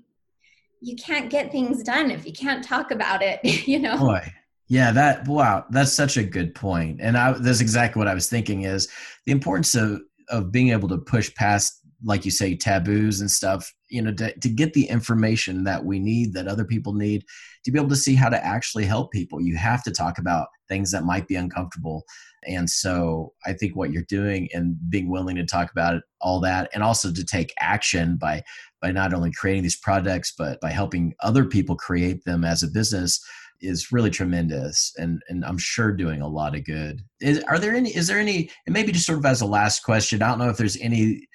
you 0.86 0.96
can't 0.96 1.30
get 1.30 1.50
things 1.50 1.82
done 1.82 2.10
if 2.10 2.24
you 2.24 2.32
can't 2.32 2.64
talk 2.64 2.90
about 2.90 3.22
it 3.22 3.40
you 3.66 3.78
know? 3.78 3.98
Boy. 3.98 4.32
Yeah 4.68 4.90
that 4.92 5.26
wow 5.28 5.64
that's 5.70 5.92
such 5.92 6.16
a 6.16 6.24
good 6.24 6.54
point. 6.54 7.00
And 7.00 7.16
i 7.16 7.32
that's 7.32 7.60
exactly 7.60 7.98
what 8.00 8.08
i 8.08 8.14
was 8.14 8.28
thinking 8.28 8.62
is 8.62 8.88
the 9.24 9.32
importance 9.32 9.74
of 9.74 10.00
of 10.28 10.50
being 10.50 10.70
able 10.70 10.88
to 10.88 10.98
push 10.98 11.32
past 11.34 11.80
like 12.04 12.24
you 12.24 12.30
say 12.30 12.54
taboos 12.54 13.20
and 13.20 13.30
stuff 13.30 13.72
you 13.88 14.02
know 14.02 14.12
to, 14.12 14.36
to 14.40 14.48
get 14.48 14.72
the 14.74 14.84
information 14.88 15.64
that 15.64 15.84
we 15.84 15.98
need 15.98 16.34
that 16.34 16.48
other 16.48 16.64
people 16.64 16.92
need 16.92 17.24
to 17.66 17.72
be 17.72 17.78
able 17.80 17.88
to 17.88 17.96
see 17.96 18.14
how 18.14 18.28
to 18.28 18.46
actually 18.46 18.84
help 18.84 19.10
people. 19.10 19.40
You 19.40 19.56
have 19.56 19.82
to 19.82 19.90
talk 19.90 20.18
about 20.18 20.46
things 20.68 20.92
that 20.92 21.04
might 21.04 21.26
be 21.26 21.34
uncomfortable. 21.34 22.04
And 22.46 22.70
so 22.70 23.32
i 23.44 23.52
think 23.52 23.74
what 23.74 23.90
you're 23.90 24.04
doing 24.08 24.48
and 24.54 24.76
being 24.88 25.10
willing 25.10 25.34
to 25.36 25.44
talk 25.44 25.72
about 25.72 25.94
it 25.96 26.02
all 26.20 26.38
that 26.40 26.70
and 26.72 26.82
also 26.82 27.12
to 27.12 27.24
take 27.24 27.52
action 27.58 28.16
by 28.16 28.42
by 28.86 28.92
not 28.92 29.12
only 29.12 29.32
creating 29.32 29.64
these 29.64 29.76
products 29.76 30.32
but 30.38 30.60
by 30.60 30.70
helping 30.70 31.12
other 31.20 31.44
people 31.44 31.74
create 31.74 32.24
them 32.24 32.44
as 32.44 32.62
a 32.62 32.68
business 32.68 33.20
is 33.60 33.90
really 33.90 34.10
tremendous 34.10 34.92
and 34.96 35.20
and 35.28 35.44
I'm 35.44 35.58
sure 35.58 35.92
doing 35.92 36.20
a 36.20 36.28
lot 36.28 36.54
of 36.54 36.64
good. 36.64 37.02
Is 37.20 37.42
are 37.48 37.58
there 37.58 37.74
any 37.74 37.90
is 37.96 38.06
there 38.06 38.20
any 38.20 38.48
and 38.64 38.72
maybe 38.72 38.92
just 38.92 39.06
sort 39.06 39.18
of 39.18 39.26
as 39.26 39.40
a 39.40 39.46
last 39.46 39.80
question, 39.82 40.22
I 40.22 40.28
don't 40.28 40.38
know 40.38 40.50
if 40.50 40.56
there's 40.56 40.76
any 40.76 41.26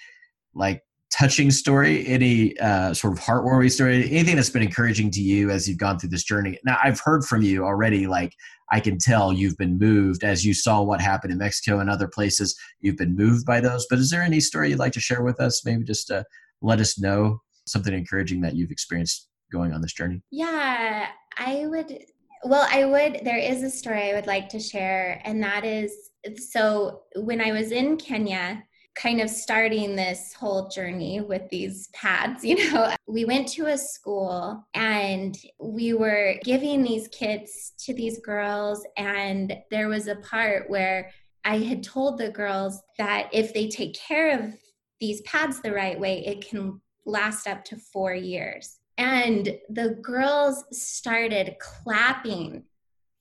like 0.54 0.82
touching 1.12 1.52
story, 1.52 2.08
any 2.08 2.58
uh, 2.60 2.94
sort 2.94 3.12
of 3.14 3.20
heartwarming 3.20 3.70
story, 3.70 4.10
anything 4.12 4.38
that's 4.38 4.50
been 4.50 4.62
encouraging 4.62 5.12
to 5.12 5.22
you 5.22 5.50
as 5.50 5.68
you've 5.68 5.78
gone 5.78 6.00
through 6.00 6.10
this 6.10 6.24
journey? 6.24 6.58
Now, 6.64 6.78
I've 6.82 7.02
heard 7.02 7.26
from 7.26 7.42
you 7.42 7.66
already, 7.66 8.08
like, 8.08 8.34
I 8.72 8.80
can 8.80 8.98
tell 8.98 9.34
you've 9.34 9.58
been 9.58 9.78
moved 9.78 10.24
as 10.24 10.46
you 10.46 10.54
saw 10.54 10.82
what 10.82 11.02
happened 11.02 11.34
in 11.34 11.40
Mexico 11.40 11.80
and 11.80 11.90
other 11.90 12.08
places. 12.08 12.58
You've 12.80 12.96
been 12.96 13.16
moved 13.16 13.46
by 13.46 13.60
those. 13.60 13.86
But 13.90 14.00
is 14.00 14.10
there 14.10 14.22
any 14.22 14.40
story 14.40 14.70
you'd 14.70 14.80
like 14.80 14.94
to 14.94 15.02
share 15.02 15.22
with 15.22 15.42
us? 15.42 15.66
Maybe 15.66 15.84
just 15.84 16.08
to 16.08 16.24
let 16.62 16.80
us 16.80 17.00
know 17.00 17.42
something 17.66 17.94
encouraging 17.94 18.42
that 18.42 18.56
you've 18.56 18.72
experienced 18.72 19.30
going 19.52 19.74
on 19.74 19.82
this 19.82 19.94
journey? 19.94 20.22
Yeah, 20.32 21.08
I 21.38 21.66
would. 21.68 22.06
Well, 22.44 22.68
I 22.72 22.86
would. 22.86 23.22
There 23.24 23.38
is 23.38 23.64
a 23.64 23.70
story 23.70 24.10
I 24.10 24.16
would 24.16 24.28
like 24.28 24.50
to 24.50 24.60
share, 24.60 25.22
and 25.26 25.44
that 25.44 25.64
is 25.64 26.12
so 26.38 27.04
when 27.16 27.42
I 27.42 27.52
was 27.52 27.72
in 27.72 27.98
Kenya, 27.98 28.64
kind 28.96 29.22
of 29.22 29.30
starting 29.30 29.96
this 29.96 30.34
whole 30.34 30.68
journey 30.68 31.22
with 31.22 31.48
these 31.50 31.88
pads, 31.94 32.44
you 32.46 32.72
know, 32.72 32.94
we 33.08 33.26
went 33.26 33.48
to 33.50 33.68
a 33.68 33.78
school 33.78 34.64
and 34.74 35.38
we 35.60 35.94
were 35.94 36.36
giving 36.44 36.84
these 36.84 37.08
kits 37.08 37.74
to 37.86 37.94
these 37.94 38.20
girls. 38.20 38.86
And 38.98 39.58
there 39.70 39.88
was 39.88 40.08
a 40.08 40.16
part 40.18 40.70
where 40.70 41.12
I 41.44 41.58
had 41.58 41.84
told 41.84 42.18
the 42.18 42.30
girls 42.30 42.82
that 42.98 43.30
if 43.32 43.54
they 43.54 43.68
take 43.68 43.96
care 43.96 44.38
of 44.40 44.54
these 45.02 45.22
pads 45.22 45.60
the 45.60 45.74
right 45.74 46.00
way, 46.00 46.26
it 46.26 46.48
can 46.48 46.80
last 47.06 47.48
up 47.48 47.66
to 47.66 47.76
four 47.76 48.14
years. 48.14 48.80
And 48.98 49.58
the 49.70 49.98
girls 50.02 50.64
started 50.72 51.56
clapping 51.60 52.64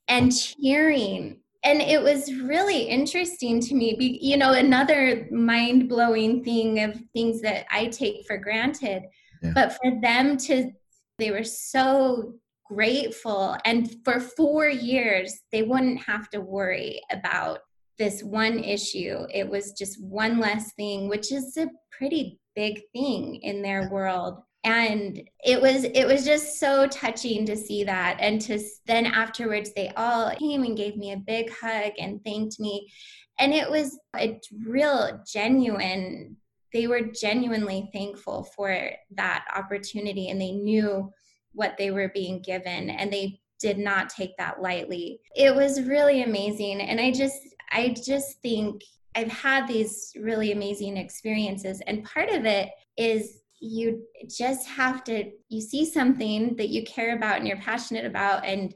and 0.09 0.37
cheering 0.37 1.38
and 1.62 1.83
it 1.83 2.03
was 2.03 2.35
really 2.35 2.83
interesting 2.83 3.61
to 3.61 3.75
me 3.75 3.97
you 4.21 4.37
know 4.37 4.53
another 4.53 5.29
mind-blowing 5.31 6.43
thing 6.45 6.83
of 6.83 7.01
things 7.14 7.40
that 7.40 7.64
i 7.71 7.87
take 7.87 8.27
for 8.27 8.37
granted 8.37 9.05
yeah. 9.43 9.53
but 9.55 9.73
for 9.73 10.01
them 10.03 10.37
to 10.37 10.71
they 11.19 11.31
were 11.31 11.45
so 11.45 12.35
grateful 12.69 13.57
and 13.64 13.97
for 14.05 14.21
four 14.21 14.69
years 14.69 15.40
they 15.53 15.62
wouldn't 15.62 16.01
have 16.03 16.29
to 16.31 16.40
worry 16.40 17.01
about 17.11 17.61
this 18.01 18.25
one 18.25 18.59
issue 18.59 19.25
it 19.33 19.49
was 19.49 19.73
just 19.73 20.03
one 20.03 20.41
less 20.41 20.73
thing 20.73 21.09
which 21.09 21.31
is 21.31 21.57
a 21.57 21.69
pretty 22.01 22.41
big 22.55 22.81
thing 22.93 23.37
in 23.43 23.63
their 23.63 23.89
world. 23.91 24.43
And 24.65 25.23
it 25.43 25.61
was 25.61 25.85
it 25.85 26.07
was 26.07 26.25
just 26.25 26.59
so 26.61 26.87
touching 26.87 27.47
to 27.47 27.57
see 27.57 27.85
that. 27.85 28.19
And 28.21 28.41
to 28.43 28.59
then 28.87 29.07
afterwards 29.07 29.73
they 29.75 29.91
all 29.97 30.31
came 30.37 30.65
and 30.65 30.77
gave 30.77 30.97
me 30.97 31.13
a 31.13 31.25
big 31.27 31.51
hug 31.51 31.93
and 31.99 32.23
thanked 32.25 32.61
me. 32.61 32.91
And 33.39 33.55
it 33.55 33.71
was 33.71 33.99
a 34.17 34.39
real 34.67 35.23
genuine 35.31 36.37
they 36.73 36.87
were 36.87 37.01
genuinely 37.01 37.91
thankful 37.93 38.45
for 38.55 38.91
that 39.17 39.45
opportunity 39.57 40.29
and 40.29 40.41
they 40.41 40.53
knew 40.53 41.11
what 41.53 41.77
they 41.77 41.91
were 41.91 42.13
being 42.15 42.41
given 42.43 42.91
and 42.91 43.13
they 43.13 43.41
did 43.59 43.77
not 43.77 44.09
take 44.09 44.37
that 44.39 44.63
lightly. 44.63 45.21
It 45.35 45.55
was 45.55 45.83
really 45.83 46.23
amazing. 46.23 46.81
And 46.81 47.01
i 47.01 47.11
just 47.11 47.39
i 47.72 47.94
just 48.04 48.40
think 48.42 48.83
i've 49.14 49.30
had 49.30 49.66
these 49.66 50.12
really 50.20 50.52
amazing 50.52 50.96
experiences 50.96 51.80
and 51.87 52.04
part 52.04 52.30
of 52.30 52.44
it 52.44 52.70
is 52.96 53.40
you 53.61 54.02
just 54.26 54.66
have 54.66 55.04
to 55.04 55.30
you 55.48 55.61
see 55.61 55.85
something 55.85 56.56
that 56.56 56.70
you 56.70 56.83
care 56.85 57.14
about 57.14 57.37
and 57.37 57.46
you're 57.46 57.59
passionate 57.59 58.06
about 58.06 58.44
and 58.44 58.74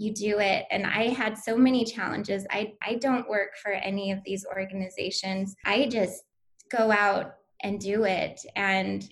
you 0.00 0.14
do 0.14 0.38
it. 0.38 0.64
And 0.70 0.86
i 0.86 1.08
had 1.08 1.36
so 1.36 1.56
many 1.56 1.84
challenges. 1.84 2.46
I 2.50 2.72
i 2.82 2.94
don't 2.94 3.28
work 3.28 3.50
for 3.62 3.72
any 3.72 4.10
of 4.12 4.20
these 4.24 4.46
organizations. 4.46 5.54
I 5.66 5.86
just 5.86 6.22
go 6.70 6.90
out 6.90 7.34
and 7.62 7.78
do 7.78 8.04
it. 8.04 8.40
And 8.56 9.08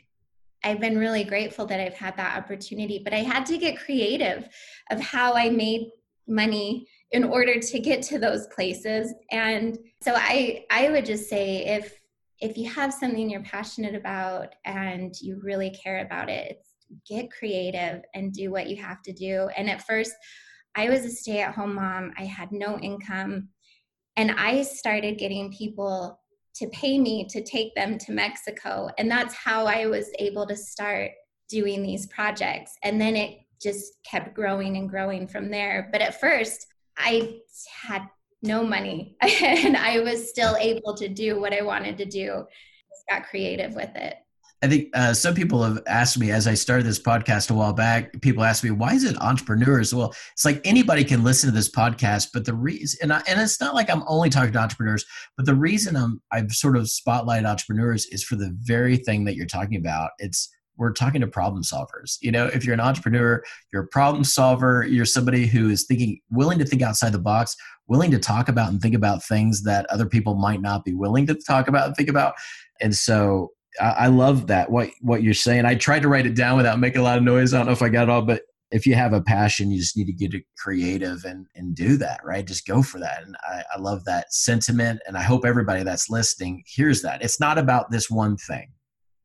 i've 0.65 0.81
been 0.81 0.99
really 0.99 1.23
grateful 1.23 1.67
that 1.67 1.79
i've 1.79 1.95
had 1.95 2.17
that 2.17 2.37
opportunity 2.37 3.01
but 3.05 3.15
i 3.15 3.19
had 3.19 3.47
to 3.47 3.57
get 3.57 3.79
creative 3.79 4.49
of 4.91 4.99
how 5.01 5.35
i 5.35 5.49
made 5.49 5.89
money 6.27 6.85
in 7.13 7.25
order 7.25 7.59
to 7.59 7.79
get 7.79 8.03
to 8.03 8.19
those 8.19 8.47
places 8.49 9.15
and 9.31 9.79
so 10.03 10.13
i 10.15 10.65
i 10.71 10.91
would 10.91 11.07
just 11.07 11.29
say 11.29 11.65
if 11.65 11.99
if 12.41 12.57
you 12.57 12.69
have 12.71 12.93
something 12.95 13.29
you're 13.29 13.43
passionate 13.43 13.95
about 13.95 14.55
and 14.65 15.15
you 15.21 15.41
really 15.43 15.71
care 15.71 16.01
about 16.05 16.29
it, 16.29 16.65
get 17.09 17.33
creative 17.33 18.03
and 18.15 18.33
do 18.33 18.51
what 18.51 18.69
you 18.69 18.77
have 18.77 19.03
to 19.03 19.13
do. 19.13 19.49
And 19.57 19.69
at 19.69 19.87
first, 19.87 20.13
I 20.77 20.89
was 20.89 21.05
a 21.05 21.11
stay 21.11 21.41
at 21.41 21.55
home 21.55 21.75
mom, 21.75 22.13
I 22.17 22.25
had 22.25 22.53
no 22.53 22.79
income, 22.79 23.49
and 24.17 24.33
I 24.33 24.63
started 24.63 25.19
getting 25.19 25.53
people 25.53 26.21
to 26.57 26.69
pay 26.69 26.99
me 26.99 27.27
to 27.31 27.43
take 27.43 27.75
them 27.75 27.99
to 27.99 28.13
Mexico. 28.13 28.89
And 28.99 29.11
that's 29.11 29.35
how 29.35 29.67
I 29.67 29.87
was 29.87 30.11
able 30.19 30.47
to 30.47 30.57
start 30.57 31.13
doing 31.49 31.83
these 31.83 32.07
projects. 32.07 32.73
And 32.83 33.01
then 33.01 33.17
it 33.17 33.39
just 33.61 33.95
kept 34.05 34.35
growing 34.35 34.77
and 34.77 34.89
growing 34.89 35.27
from 35.27 35.51
there. 35.51 35.89
But 35.91 36.03
at 36.03 36.21
first, 36.21 36.67
I 36.99 37.41
had 37.83 38.09
no 38.43 38.63
money 38.63 39.17
and 39.21 39.77
i 39.77 39.99
was 40.01 40.29
still 40.29 40.57
able 40.57 40.95
to 40.95 41.09
do 41.09 41.41
what 41.41 41.53
i 41.53 41.63
wanted 41.63 41.99
to 41.99 42.05
do. 42.05 42.45
Just 42.89 43.05
got 43.09 43.29
creative 43.29 43.75
with 43.75 43.95
it. 43.97 44.17
I 44.63 44.67
think 44.67 44.89
uh, 44.93 45.15
some 45.15 45.35
people 45.35 45.63
have 45.63 45.81
asked 45.87 46.19
me 46.19 46.31
as 46.33 46.47
i 46.47 46.55
started 46.55 46.85
this 46.85 47.01
podcast 47.01 47.51
a 47.51 47.55
while 47.55 47.73
back 47.73 48.21
people 48.21 48.45
ask 48.45 48.63
me 48.65 48.71
why 48.71 48.95
is 48.95 49.05
it 49.05 49.21
entrepreneurs? 49.21 49.95
Well 49.95 50.15
it's 50.33 50.45
like 50.45 50.61
anybody 50.65 51.05
can 51.05 51.25
listen 51.25 51.49
to 51.49 51.55
this 51.55 51.71
podcast 51.71 52.29
but 52.33 52.45
the 52.45 52.55
reason 52.55 52.99
and, 53.03 53.13
I, 53.13 53.23
and 53.29 53.41
it's 53.41 53.61
not 53.61 53.75
like 53.75 53.91
i'm 53.91 54.05
only 54.07 54.31
talking 54.31 54.53
to 54.53 54.59
entrepreneurs 54.59 55.05
but 55.37 55.47
the 55.47 55.55
reason 55.55 55.97
i'm 55.97 56.21
i've 56.33 56.53
sort 56.53 56.77
of 56.77 56.91
spotlight 56.91 57.45
entrepreneurs 57.45 58.07
is 58.07 58.25
for 58.25 58.37
the 58.37 58.57
very 58.61 58.97
thing 58.97 59.25
that 59.25 59.37
you're 59.37 59.47
talking 59.47 59.77
about. 59.77 60.11
It's 60.19 60.49
we're 60.79 60.93
talking 60.93 61.21
to 61.21 61.27
problem 61.27 61.63
solvers. 61.63 62.17
You 62.21 62.33
know, 62.33 62.47
if 62.47 62.65
you're 62.65 62.75
an 62.75 62.81
entrepreneur, 62.81 63.43
you're 63.73 63.83
a 63.83 63.89
problem 63.89 64.25
solver, 64.25 64.87
you're 64.89 65.05
somebody 65.05 65.47
who 65.47 65.69
is 65.69 65.85
thinking, 65.85 66.21
willing 66.31 66.59
to 66.59 66.65
think 66.65 66.83
outside 66.83 67.13
the 67.13 67.19
box, 67.19 67.57
willing 67.89 68.11
to 68.13 68.19
talk 68.19 68.49
about 68.49 68.71
and 68.71 68.81
think 68.81 68.95
about 68.95 69.23
things 69.23 69.65
that 69.65 69.87
other 69.87 70.07
people 70.07 70.35
might 70.35 70.63
not 70.63 70.85
be 70.85 70.95
willing 70.95 71.27
to 71.27 71.35
talk 71.35 71.69
about 71.69 71.87
and 71.87 71.97
think 71.97 72.09
about. 72.09 72.35
And 72.81 72.95
so 72.95 73.51
I, 73.81 74.07
love 74.09 74.47
that 74.49 74.71
what 74.71 74.91
what 75.01 75.23
you're 75.23 75.35
saying. 75.35 75.65
I 75.65 75.75
tried 75.75 76.03
to 76.03 76.09
write 76.09 76.27
it 76.27 76.35
down 76.35 76.57
without 76.57 76.81
making 76.81 77.01
a 77.01 77.05
lot 77.05 77.19
of 77.19 77.25
noise. 77.25 77.53
I 77.53 77.59
don't 77.59 77.67
know 77.67 77.73
if 77.73 77.83
I 77.83 77.89
got 77.89 78.05
it 78.05 78.11
all, 78.11 78.23
but 78.23 78.43
if 78.71 78.87
you 78.87 78.95
have 78.95 79.13
a 79.13 79.21
passion, 79.21 79.71
you 79.71 79.79
just 79.79 79.97
need 79.97 80.07
to 80.07 80.13
get 80.13 80.35
creative 80.59 81.25
and, 81.25 81.47
and 81.55 81.75
do 81.75 81.97
that, 81.97 82.21
right? 82.25 82.47
Just 82.47 82.67
go 82.67 82.83
for 82.83 82.99
that. 82.99 83.23
And 83.23 83.37
I, 83.49 83.63
I 83.75 83.81
love 83.81 84.05
that 84.05 84.33
sentiment. 84.33 85.01
And 85.07 85.17
I 85.17 85.23
hope 85.23 85.47
everybody 85.47 85.83
that's 85.83 86.11
listening 86.11 86.63
hears 86.67 87.03
that. 87.03 87.23
It's 87.23 87.41
not 87.41 87.57
about 87.57 87.91
this 87.91 88.11
one 88.11 88.37
thing, 88.37 88.71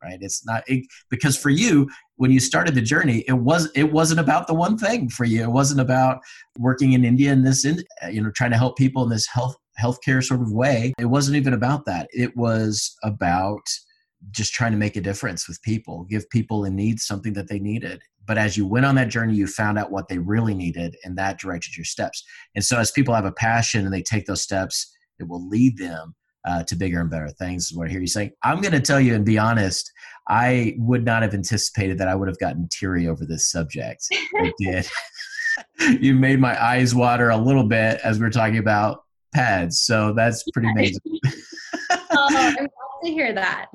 right? 0.04 0.18
It's 0.22 0.46
not 0.46 0.64
it, 0.68 0.86
because 1.10 1.38
for 1.38 1.50
you, 1.50 1.90
when 2.18 2.32
you 2.32 2.40
started 2.40 2.76
the 2.76 2.82
journey, 2.82 3.24
it 3.28 3.34
was 3.34 3.70
it 3.76 3.92
wasn't 3.92 4.20
about 4.20 4.48
the 4.48 4.54
one 4.54 4.78
thing 4.78 5.10
for 5.10 5.26
you. 5.26 5.44
It 5.44 5.52
wasn't 5.52 5.80
about 5.80 6.20
working 6.58 6.94
in 6.94 7.06
India 7.06 7.32
in 7.32 7.44
this, 7.44 7.66
you 7.66 8.22
know, 8.22 8.32
trying 8.32 8.52
to 8.52 8.58
help 8.58 8.78
people 8.78 9.04
in 9.04 9.10
this 9.10 9.28
health 9.28 9.56
healthcare 9.82 10.24
sort 10.24 10.42
of 10.42 10.52
way. 10.52 10.94
It 11.00 11.06
wasn't 11.06 11.38
even 11.38 11.54
about 11.54 11.86
that. 11.86 12.08
It 12.12 12.36
was 12.38 12.96
about 13.04 13.64
just 14.32 14.54
trying 14.54 14.72
to 14.72 14.78
make 14.78 14.96
a 14.96 15.02
difference 15.02 15.48
with 15.48 15.62
people, 15.64 16.06
give 16.06 16.30
people 16.30 16.64
in 16.64 16.76
need 16.76 17.00
something 17.00 17.34
that 17.34 17.50
they 17.50 17.60
needed. 17.60 18.02
But 18.26 18.38
as 18.38 18.56
you 18.56 18.66
went 18.66 18.86
on 18.86 18.96
that 18.96 19.10
journey, 19.10 19.36
you 19.36 19.48
found 19.48 19.78
out 19.78 19.92
what 19.92 20.08
they 20.08 20.18
really 20.18 20.54
needed, 20.54 20.96
and 21.04 21.18
that 21.18 21.40
directed 21.40 21.76
your 21.76 21.86
steps. 21.86 22.24
And 22.56 22.64
so, 22.64 22.78
as 22.78 22.92
people 22.92 23.14
have 23.14 23.26
a 23.26 23.34
passion 23.34 23.84
and 23.86 23.94
they 23.94 24.02
take 24.02 24.26
those 24.26 24.42
steps, 24.42 24.90
it 25.20 25.28
will 25.28 25.48
lead 25.48 25.78
them 25.78 26.16
uh, 26.46 26.64
to 26.64 26.76
bigger 26.76 27.00
and 27.00 27.10
better 27.10 27.30
things. 27.30 27.72
I 27.80 27.88
hear 27.88 28.02
you 28.02 28.08
saying. 28.08 28.32
I'm 28.44 28.62
going 28.62 28.74
to 28.74 28.80
tell 28.80 29.00
you 29.00 29.16
and 29.16 29.26
be 29.26 29.38
honest. 29.38 29.92
I 30.28 30.76
would 30.78 31.04
not 31.04 31.22
have 31.22 31.34
anticipated 31.34 31.98
that 31.98 32.08
I 32.08 32.16
would 32.16 32.28
have 32.28 32.40
gotten 32.40 32.70
teary 32.72 33.08
over 33.08 33.26
this 33.26 33.48
subject. 33.50 34.08
I 34.38 34.52
did. 34.60 34.88
you 36.00 36.16
made 36.16 36.40
my 36.40 36.62
eyes 36.62 36.96
water 36.96 37.30
a 37.30 37.38
little 37.38 37.68
bit 37.68 38.00
as 38.04 38.20
we 38.20 38.26
are 38.26 38.32
talking 38.32 38.58
about 38.58 39.04
pads. 39.34 39.82
So 39.82 40.14
that's 40.14 40.44
pretty 40.52 40.70
amazing. 40.70 41.02
oh, 41.92 42.28
I'm 42.32 42.54
glad 42.56 42.70
to 43.04 43.12
hear 43.12 43.34
that. 43.34 43.68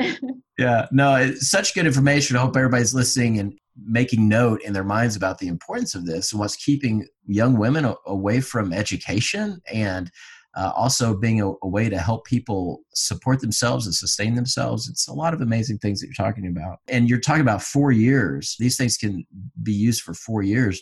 yeah, 0.58 0.86
no, 0.90 1.16
it's 1.16 1.50
such 1.50 1.74
good 1.74 1.86
information. 1.86 2.36
I 2.36 2.40
hope 2.40 2.56
everybody's 2.56 2.94
listening 2.94 3.38
and 3.38 3.58
making 3.86 4.28
note 4.28 4.62
in 4.62 4.72
their 4.72 4.84
minds 4.84 5.16
about 5.16 5.38
the 5.38 5.48
importance 5.48 5.94
of 5.94 6.04
this 6.04 6.32
and 6.32 6.40
what's 6.40 6.56
keeping 6.56 7.06
young 7.26 7.56
women 7.56 7.92
away 8.06 8.40
from 8.40 8.72
education 8.72 9.60
and 9.72 10.10
uh, 10.56 10.72
also 10.74 11.14
being 11.14 11.40
a, 11.40 11.50
a, 11.62 11.68
way 11.68 11.88
to 11.88 11.98
help 11.98 12.24
people 12.24 12.80
support 12.94 13.40
themselves 13.40 13.86
and 13.86 13.94
sustain 13.94 14.34
themselves. 14.34 14.88
It's 14.88 15.06
a 15.08 15.12
lot 15.12 15.34
of 15.34 15.40
amazing 15.40 15.78
things 15.78 16.00
that 16.00 16.06
you're 16.06 16.26
talking 16.26 16.46
about. 16.46 16.78
And 16.88 17.08
you're 17.08 17.20
talking 17.20 17.42
about 17.42 17.62
four 17.62 17.92
years. 17.92 18.56
These 18.58 18.76
things 18.76 18.96
can 18.96 19.26
be 19.62 19.72
used 19.72 20.02
for 20.02 20.14
four 20.14 20.42
years. 20.42 20.80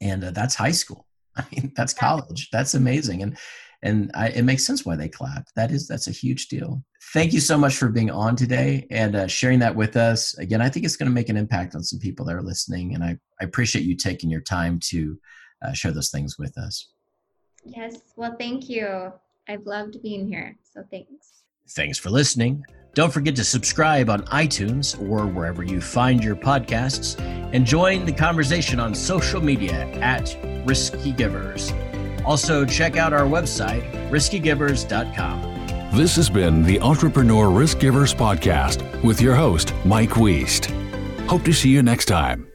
And 0.00 0.24
uh, 0.24 0.30
that's 0.30 0.54
high 0.54 0.72
school. 0.72 1.06
I 1.36 1.44
mean, 1.52 1.72
that's 1.76 1.92
college. 1.92 2.48
That's 2.52 2.74
amazing. 2.74 3.22
And 3.22 3.36
and 3.82 4.10
I, 4.14 4.28
it 4.28 4.42
makes 4.42 4.66
sense 4.66 4.86
why 4.86 4.96
they 4.96 5.08
clap. 5.08 5.48
That 5.54 5.70
is 5.70 5.86
that's 5.86 6.08
a 6.08 6.12
huge 6.12 6.48
deal. 6.48 6.82
Thank 7.12 7.32
you 7.32 7.40
so 7.40 7.58
much 7.58 7.76
for 7.76 7.88
being 7.88 8.10
on 8.10 8.34
today 8.34 8.86
and 8.90 9.14
uh, 9.14 9.26
sharing 9.26 9.58
that 9.60 9.76
with 9.76 9.96
us. 9.96 10.36
Again, 10.38 10.62
I 10.62 10.68
think 10.68 10.84
it's 10.84 10.96
going 10.96 11.08
to 11.08 11.14
make 11.14 11.28
an 11.28 11.36
impact 11.36 11.74
on 11.74 11.82
some 11.82 11.98
people 12.00 12.24
that 12.26 12.34
are 12.34 12.42
listening, 12.42 12.94
and 12.94 13.04
I, 13.04 13.18
I 13.40 13.44
appreciate 13.44 13.84
you 13.84 13.94
taking 13.94 14.30
your 14.30 14.40
time 14.40 14.80
to 14.84 15.18
uh, 15.62 15.72
share 15.72 15.92
those 15.92 16.10
things 16.10 16.38
with 16.38 16.56
us. 16.58 16.90
Yes, 17.66 17.98
well, 18.16 18.36
thank 18.38 18.68
you. 18.68 19.12
I've 19.48 19.66
loved 19.66 20.02
being 20.02 20.26
here, 20.26 20.56
so 20.62 20.82
thanks. 20.90 21.42
Thanks 21.70 21.98
for 21.98 22.10
listening. 22.10 22.64
Don't 22.94 23.12
forget 23.12 23.36
to 23.36 23.44
subscribe 23.44 24.08
on 24.08 24.22
iTunes 24.26 24.98
or 25.08 25.26
wherever 25.26 25.62
you 25.62 25.80
find 25.80 26.24
your 26.24 26.36
podcasts, 26.36 27.20
and 27.52 27.66
join 27.66 28.06
the 28.06 28.12
conversation 28.12 28.80
on 28.80 28.94
social 28.94 29.40
media 29.42 29.86
at 30.00 30.36
Risky 30.64 31.12
Givers. 31.12 31.72
Also, 32.24 32.64
check 32.64 32.96
out 32.96 33.12
our 33.12 33.26
website, 33.26 33.82
riskygivers.com. 34.10 35.56
This 35.92 36.16
has 36.16 36.28
been 36.28 36.62
the 36.62 36.80
Entrepreneur 36.80 37.50
Risky 37.50 37.80
Givers 37.82 38.14
Podcast 38.14 38.82
with 39.04 39.20
your 39.20 39.36
host, 39.36 39.72
Mike 39.84 40.10
Wiest. 40.10 40.66
Hope 41.28 41.44
to 41.44 41.52
see 41.52 41.68
you 41.70 41.82
next 41.82 42.06
time. 42.06 42.50